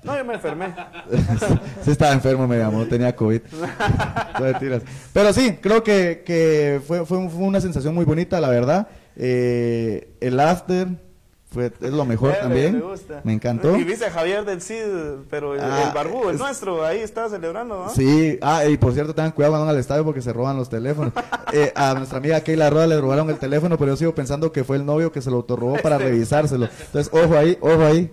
[0.02, 0.74] No, yo me enfermé.
[1.82, 3.42] sí estaba enfermo, me llamó, tenía COVID.
[3.52, 4.80] No.
[5.12, 8.88] Pero sí, creo que, que fue, fue, fue una sensación muy bonita, la verdad.
[9.16, 10.88] Eh, el after
[11.50, 12.72] fue, es lo mejor Eh, me- también.
[12.74, 13.20] Me, gusta.
[13.24, 13.76] Me encantó.
[13.76, 14.84] Y viste a Javier del Cid,
[15.30, 17.88] pero el, Ah, el barbudo, el es- nuestro, ahí estaba celebrando, ¿no?
[17.90, 20.68] Sí, ah, y por cierto, tengan cuidado cuando van al estadio porque se roban los
[20.68, 21.12] teléfonos.
[21.50, 24.64] Eh, a nuestra amiga Keila Roda le robaron el teléfono, pero yo sigo pensando que
[24.64, 26.68] fue el novio que se lo autorrobó para revisárselo.
[26.86, 28.10] Entonces, ojo ahí, ojo ahí.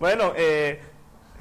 [0.00, 0.80] Bueno, eh,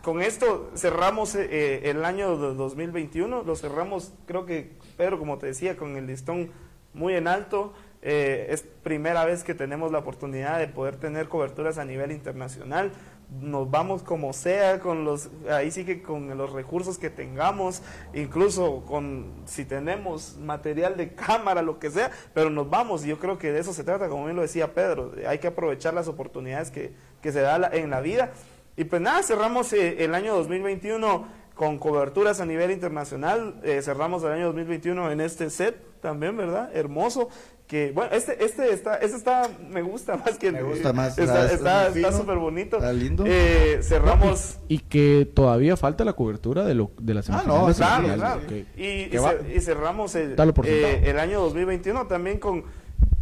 [0.04, 5.46] con esto cerramos eh, el año de 2021, lo cerramos, creo que, Pedro, como te
[5.48, 6.52] decía, con el listón
[6.94, 7.72] muy en alto.
[8.10, 12.94] Eh, es primera vez que tenemos la oportunidad de poder tener coberturas a nivel internacional.
[13.42, 17.82] Nos vamos como sea, con los, ahí sí que con los recursos que tengamos,
[18.14, 23.04] incluso con si tenemos material de cámara, lo que sea, pero nos vamos.
[23.04, 25.48] Y yo creo que de eso se trata, como bien lo decía Pedro, hay que
[25.48, 28.32] aprovechar las oportunidades que, que se da en la vida.
[28.78, 33.60] Y pues nada, cerramos eh, el año 2021 con coberturas a nivel internacional.
[33.64, 36.70] Eh, cerramos el año 2021 en este set también, ¿verdad?
[36.74, 37.28] Hermoso.
[37.68, 41.52] Que, bueno, este, este está, este está, me gusta más que Me gusta más, Está
[41.52, 42.78] está- está está súper bonito.
[42.78, 43.26] está lindo.
[43.28, 44.58] Eh, cerramos.
[44.70, 48.42] Y que todavía falta la cobertura de, lo, de las Ah, semifinales no, Claro, claro.
[48.78, 52.64] Y, y va- cer- y cerramos el, eh, el año 2021 también con,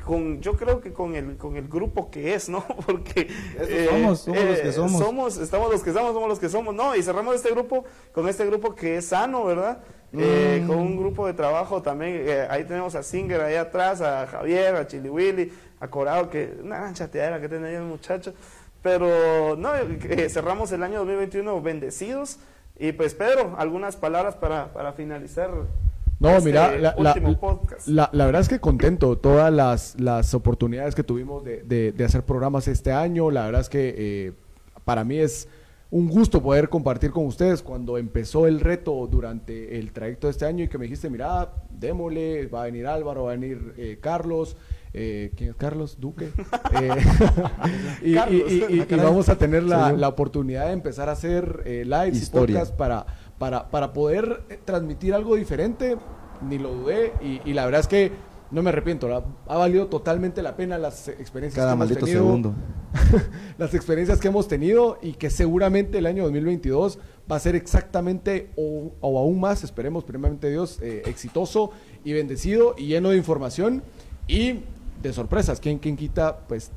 [0.06, 2.64] con, yo creo que con el, con el grupo que es, ¿no?
[2.86, 3.28] Porque
[3.60, 5.38] eh, somos, somos los que somos.
[5.40, 6.96] estamos los que estamos, somos los que somos, ¿no?
[6.96, 9.80] Y cerramos este grupo con este grupo que es sano, ¿verdad?
[10.18, 10.68] Eh, Mm.
[10.68, 14.76] con un grupo de trabajo también, eh, ahí tenemos a Singer ahí atrás, a Javier,
[14.76, 18.34] a Chili Willy, a Corado, que una gran chateadera que tiene ahí el muchacho.
[18.82, 22.38] Pero no, eh, cerramos el año 2021 bendecidos.
[22.78, 25.50] Y pues Pedro, algunas palabras para, para finalizar.
[26.20, 27.14] No, este mira, la, la-
[27.86, 29.18] la- la verdad es que contento.
[29.18, 33.62] Todas las, las oportunidades que tuvimos de, de- de hacer programas este año, la verdad
[33.62, 34.32] es que eh,
[34.86, 35.48] para mí es
[35.92, 40.46] un gusto poder compartir con ustedes cuando empezó el reto durante el trayecto de este
[40.46, 44.00] año y que me dijiste, mira, démosle, va a venir Álvaro, va a venir eh,
[44.02, 44.58] Carlos.
[44.94, 45.98] eh, ¿Quién es Carlos?
[46.00, 46.32] Duque.
[46.82, 46.90] Eh,
[48.04, 48.52] y, y- Carlos.
[48.52, 51.84] y- y- Ah, y vamos a tener la, la oportunidad de empezar a hacer eh,
[51.86, 52.56] lives y Historia.
[52.56, 53.06] podcasts para,
[53.38, 55.98] para, para poder eh, transmitir algo diferente,
[56.42, 58.12] ni lo dudé, y, y la verdad es que
[58.52, 62.06] no me arrepiento, la- ha valido totalmente la pena las experiencias Cada que hemos maldito
[62.06, 62.54] tenido, segundo.
[63.58, 67.00] las experiencias que hemos tenido y que seguramente el año 2022
[67.32, 71.72] va a ser exactamente o, o aún más, esperemos primeramente Dios, eh, exitoso
[72.04, 73.84] y bendecido y lleno de información
[74.28, 74.60] y
[75.02, 75.60] de sorpresas.
[75.60, 76.40] ¿Quién, quién quita?
[76.48, 76.72] Pues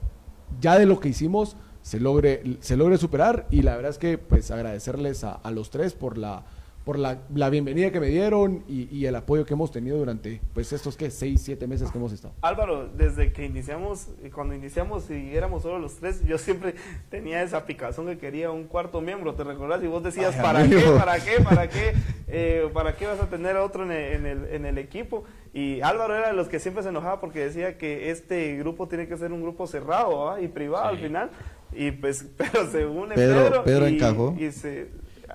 [0.61, 4.19] ya de lo que hicimos se logre, se logre superar y la verdad es que
[4.19, 6.43] pues agradecerles a, a los tres por la
[6.89, 10.41] por la, la bienvenida que me dieron y, y el apoyo que hemos tenido durante
[10.55, 12.33] pues estos que seis, siete meses que hemos estado.
[12.41, 16.77] Álvaro, desde que iniciamos, eh, cuando iniciamos y éramos solo los tres, yo siempre
[17.11, 19.85] tenía esa picazón que quería un cuarto miembro, ¿te recordás?
[19.85, 20.77] Y vos decías, Ay, ¿para qué?
[20.99, 21.43] ¿Para qué?
[21.45, 21.93] ¿Para qué?
[22.27, 25.25] Eh, ¿Para qué vas a tener a otro en el, en, el, en el equipo?
[25.53, 29.07] Y Álvaro era de los que siempre se enojaba porque decía que este grupo tiene
[29.09, 30.41] que ser un grupo cerrado ¿va?
[30.41, 31.29] y privado al final.
[31.71, 34.35] Y pues, pero se une Pedro- Pedro, Pedro y, encajó.
[34.39, 34.89] y se...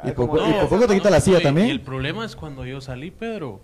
[0.06, 1.68] Y por poco- y por poco te quita la silla también.
[1.68, 3.62] Y el problema es cuando yo salí, Pedro.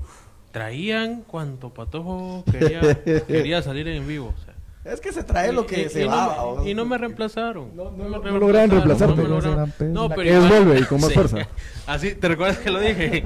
[0.51, 2.81] Traían cuanto patojo quería,
[3.27, 4.33] quería salir en vivo.
[4.35, 4.55] o sea.
[4.91, 6.37] Es que se trae lo que Y- se y va.
[6.55, 7.75] no, y no me reemplazaron.
[7.75, 9.15] No- no- no lograron reemplazarte.
[9.15, 9.73] no me lograron.
[9.77, 11.47] Pero es vuelve y con más fuerza.
[11.85, 13.25] Así, ¿te recuerdas que lo dije?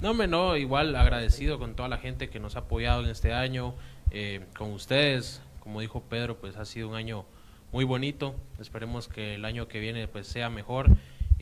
[0.00, 3.34] No, me no, igual agradecido con toda la gente que nos ha apoyado en este
[3.34, 3.74] año,
[4.10, 5.42] eh, con ustedes.
[5.60, 7.24] Como dijo Pedro, pues ha sido un año
[7.70, 8.34] muy bonito.
[8.60, 10.86] Esperemos que el año que viene pues sea mejor.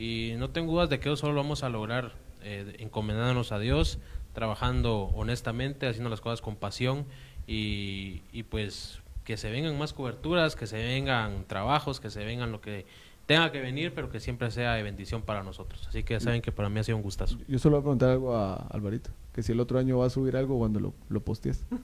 [0.01, 3.59] Y no tengo dudas de que eso solo lo vamos a lograr eh, encomendándonos a
[3.59, 3.98] Dios,
[4.32, 7.05] trabajando honestamente, haciendo las cosas con pasión
[7.46, 12.51] y, y pues que se vengan más coberturas, que se vengan trabajos, que se vengan
[12.51, 12.86] lo que
[13.27, 15.87] tenga que venir, pero que siempre sea de bendición para nosotros.
[15.89, 17.39] Así que ya saben que para mí ha sido un gustazo.
[17.47, 20.11] Yo solo voy a preguntar algo a Alvarito, que si el otro año va a
[20.11, 21.64] subir algo cuando lo, lo postees.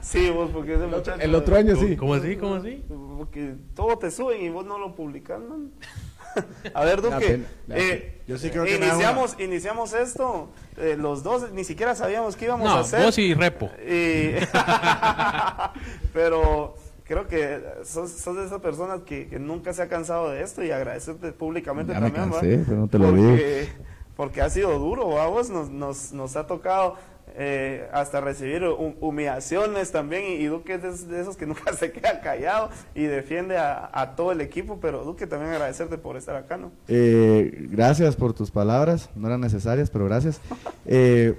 [0.00, 1.20] Sí, vos, porque ese muchacho...
[1.20, 1.96] El otro año sí.
[1.96, 2.36] ¿Cómo así?
[2.36, 2.82] ¿Cómo así?
[3.16, 5.70] Porque todo te suben y vos no lo publicas, man.
[6.74, 11.52] A ver, Duque, pena, eh, Yo sí creo que iniciamos, iniciamos esto, eh, los dos
[11.52, 13.04] ni siquiera sabíamos qué íbamos a No, hacer.
[13.04, 13.70] vos y Repo.
[13.88, 14.32] Y-
[16.12, 16.74] pero
[17.06, 20.62] creo que sos, sos de esas personas que, que nunca se ha cansado de esto
[20.64, 22.40] y agradecerte públicamente Ya me también, ¿va?
[22.40, 23.68] cansé, pero no te lo porque,
[24.16, 26.94] porque ha sido duro, vamos, nos, nos, nos ha tocado
[27.38, 31.72] eh, hasta recibir hu- humillaciones también y, y Duque es de, de esos que nunca
[31.74, 36.16] se queda callado y defiende a, a todo el equipo, pero Duque también agradecerte por
[36.16, 36.70] estar acá, ¿no?
[36.88, 40.40] Eh, gracias por tus palabras, no eran necesarias, pero gracias.
[40.86, 41.34] Eh,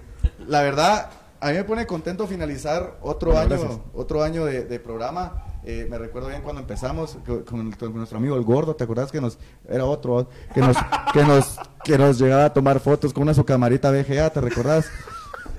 [0.46, 1.10] la verdad,
[1.40, 3.80] a mí me pone contento finalizar otro Bueno, año, gracias.
[3.96, 5.44] otro año de, de programa.
[5.70, 9.12] Eh, me recuerdo bien cuando empezamos co- con, con nuestro amigo el gordo, ¿te acuerdas
[9.12, 9.38] que nos
[9.68, 10.78] era otro que nos
[11.14, 14.86] que nos que nos llegaba a tomar fotos con una su camarita VGA, ¿te recordás?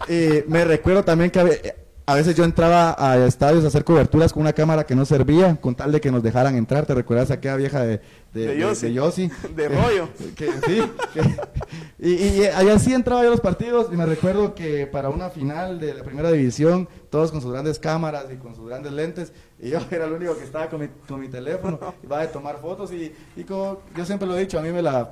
[0.08, 1.74] Eh, me recuerdo también que
[2.06, 5.56] a veces yo entraba a estadios a hacer coberturas con una cámara que no servía,
[5.56, 6.86] con tal de que nos dejaran entrar.
[6.86, 8.00] ¿Te recuerdas aquella vieja de,
[8.32, 8.86] de, De de- Yossi.
[8.86, 9.30] de Yossi?
[9.54, 10.08] De rollo.
[10.34, 10.82] Que- sí,
[11.12, 11.36] que-
[11.98, 15.10] y, y, y allá sí entraba yo a los partidos y me recuerdo que para
[15.10, 18.92] una final de la primera división, todos con sus grandes cámaras y con sus grandes
[18.92, 22.26] lentes, y yo era el único que estaba con mi, con mi teléfono, iba a
[22.30, 25.10] tomar fotos y, y como yo siempre lo he dicho, a mí me la...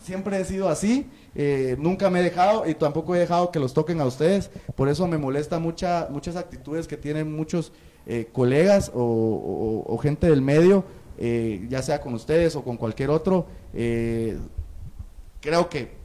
[0.00, 3.74] siempre he sido así, eh, nunca me he dejado y tampoco he dejado que los
[3.74, 7.72] toquen a ustedes, por eso me molesta mucha, muchas actitudes que tienen muchos
[8.06, 10.84] eh, colegas o, o- gente del medio,
[11.18, 13.46] eh, ya sea con ustedes o con cualquier otro,
[15.40, 15.96] creo que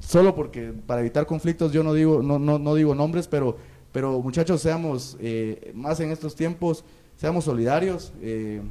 [0.00, 3.56] solo porque para evitar conflictos yo no digo no no, no digo nombres pero
[3.92, 6.84] pero muchachos seamos eh, más en estos tiempos
[7.22, 8.12] seamos solidarios.
[8.20, 8.62] Eh,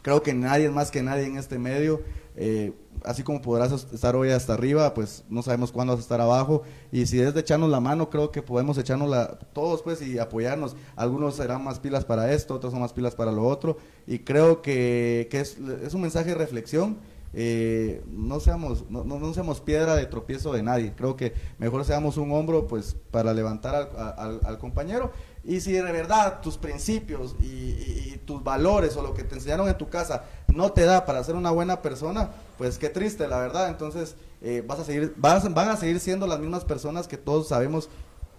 [0.00, 2.00] creo que nadie más que nadie en este medio.
[2.34, 2.72] Eh,
[3.04, 6.62] así como podrás estar hoy hasta arriba pues no sabemos cuándo vas a estar abajo.
[6.90, 10.18] Y si es de echarnos la mano creo que podemos echarnos la todos pues y
[10.18, 10.74] apoyarnos.
[10.96, 13.76] Algunos serán más pilas para esto otros son más pilas para lo otro.
[14.06, 16.96] Y creo que, que es, es un mensaje de reflexión
[17.34, 20.92] eh, no seamos no, no- seamos piedra de tropiezo de nadie.
[20.94, 25.12] Creo que mejor seamos un hombro pues para levantar al, compañero.
[25.44, 29.76] Y si de verdad tus principios y tus valores o lo que te enseñaron en
[29.76, 33.68] tu casa no te da para ser una buena persona pues qué triste la verdad.
[33.68, 37.48] Entonces eh, vas a seguir vas, van a seguir siendo las mismas personas que todos
[37.48, 37.88] sabemos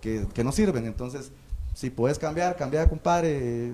[0.01, 0.85] que, que no sirven.
[0.85, 1.31] Entonces
[1.73, 3.71] si puedes cambiar cambia compadre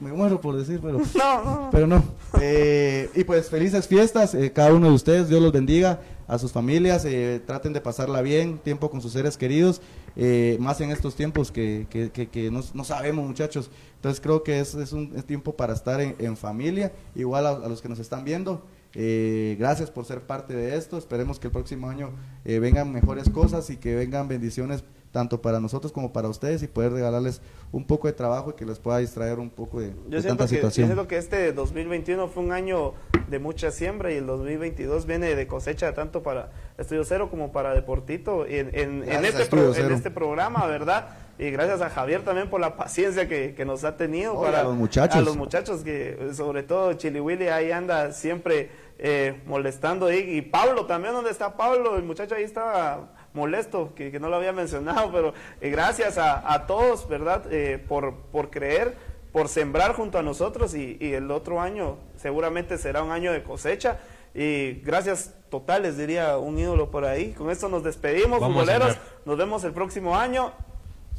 [0.00, 1.68] me muero por decir pero No, no.
[1.70, 2.02] pero no.
[2.40, 6.50] Eh, y pues felices fiestas, eh, cada uno de ustedes, Dios los bendiga, a sus
[6.52, 9.82] familias, eh, traten de pasarla bien, tiempo con sus seres queridos,
[10.16, 13.70] eh, más en estos tiempos que, que, que- que no, no sabemos muchachos.
[13.96, 17.50] Entonces creo que es, es un es tiempo para estar en, en familia, igual a,
[17.50, 18.62] a los que nos están viendo.
[18.94, 22.10] eh, gracias por ser parte de esto, esperemos que el próximo año
[22.44, 26.66] eh, vengan mejores cosas y que vengan bendiciones tanto para nosotros como para ustedes y
[26.66, 27.40] poder regalarles
[27.70, 30.28] un poco de trabajo y que les pueda distraer un poco de, Yo de siento,
[30.28, 30.86] tanta que, yo situación.
[30.88, 32.94] siento que este 2021 fue un año
[33.28, 37.74] de mucha siembra y el 2022 viene de cosecha tanto para Estudio Cero como para
[37.74, 41.08] Deportito en, en- este, pro- en este programa, ¿verdad?
[41.38, 44.40] Y gracias a Javier también por la paciencia que, que nos ha tenido.
[44.40, 45.16] Para a los muchachos.
[45.16, 50.18] A los muchachos que sobre todo Chili Willy ahí anda siempre eh, molestando ahí.
[50.36, 51.96] Y Pablo también, ¿dónde está Pablo?
[51.96, 56.52] El muchacho ahí estaba molesto, que, que no lo había mencionado, pero eh, gracias a,
[56.52, 57.44] a todos, ¿verdad?
[57.50, 58.96] Eh, por, por creer,
[59.32, 63.42] por sembrar junto a nosotros y, y el otro año seguramente será un año de
[63.42, 63.98] cosecha.
[64.34, 67.32] Y gracias totales, diría un ídolo por ahí.
[67.32, 68.92] Con esto nos despedimos, futboleros.
[68.92, 68.98] sembrar.
[69.26, 70.52] Nos vemos el próximo año.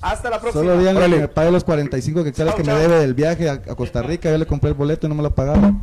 [0.02, 0.64] Hasta la próxima.
[0.64, 4.02] Solo díganle que me pague los 45 que me debe del viaje a, a Costa
[4.02, 4.30] Rica.
[4.32, 5.82] Yo le compré el boleto y no me lo pagaron.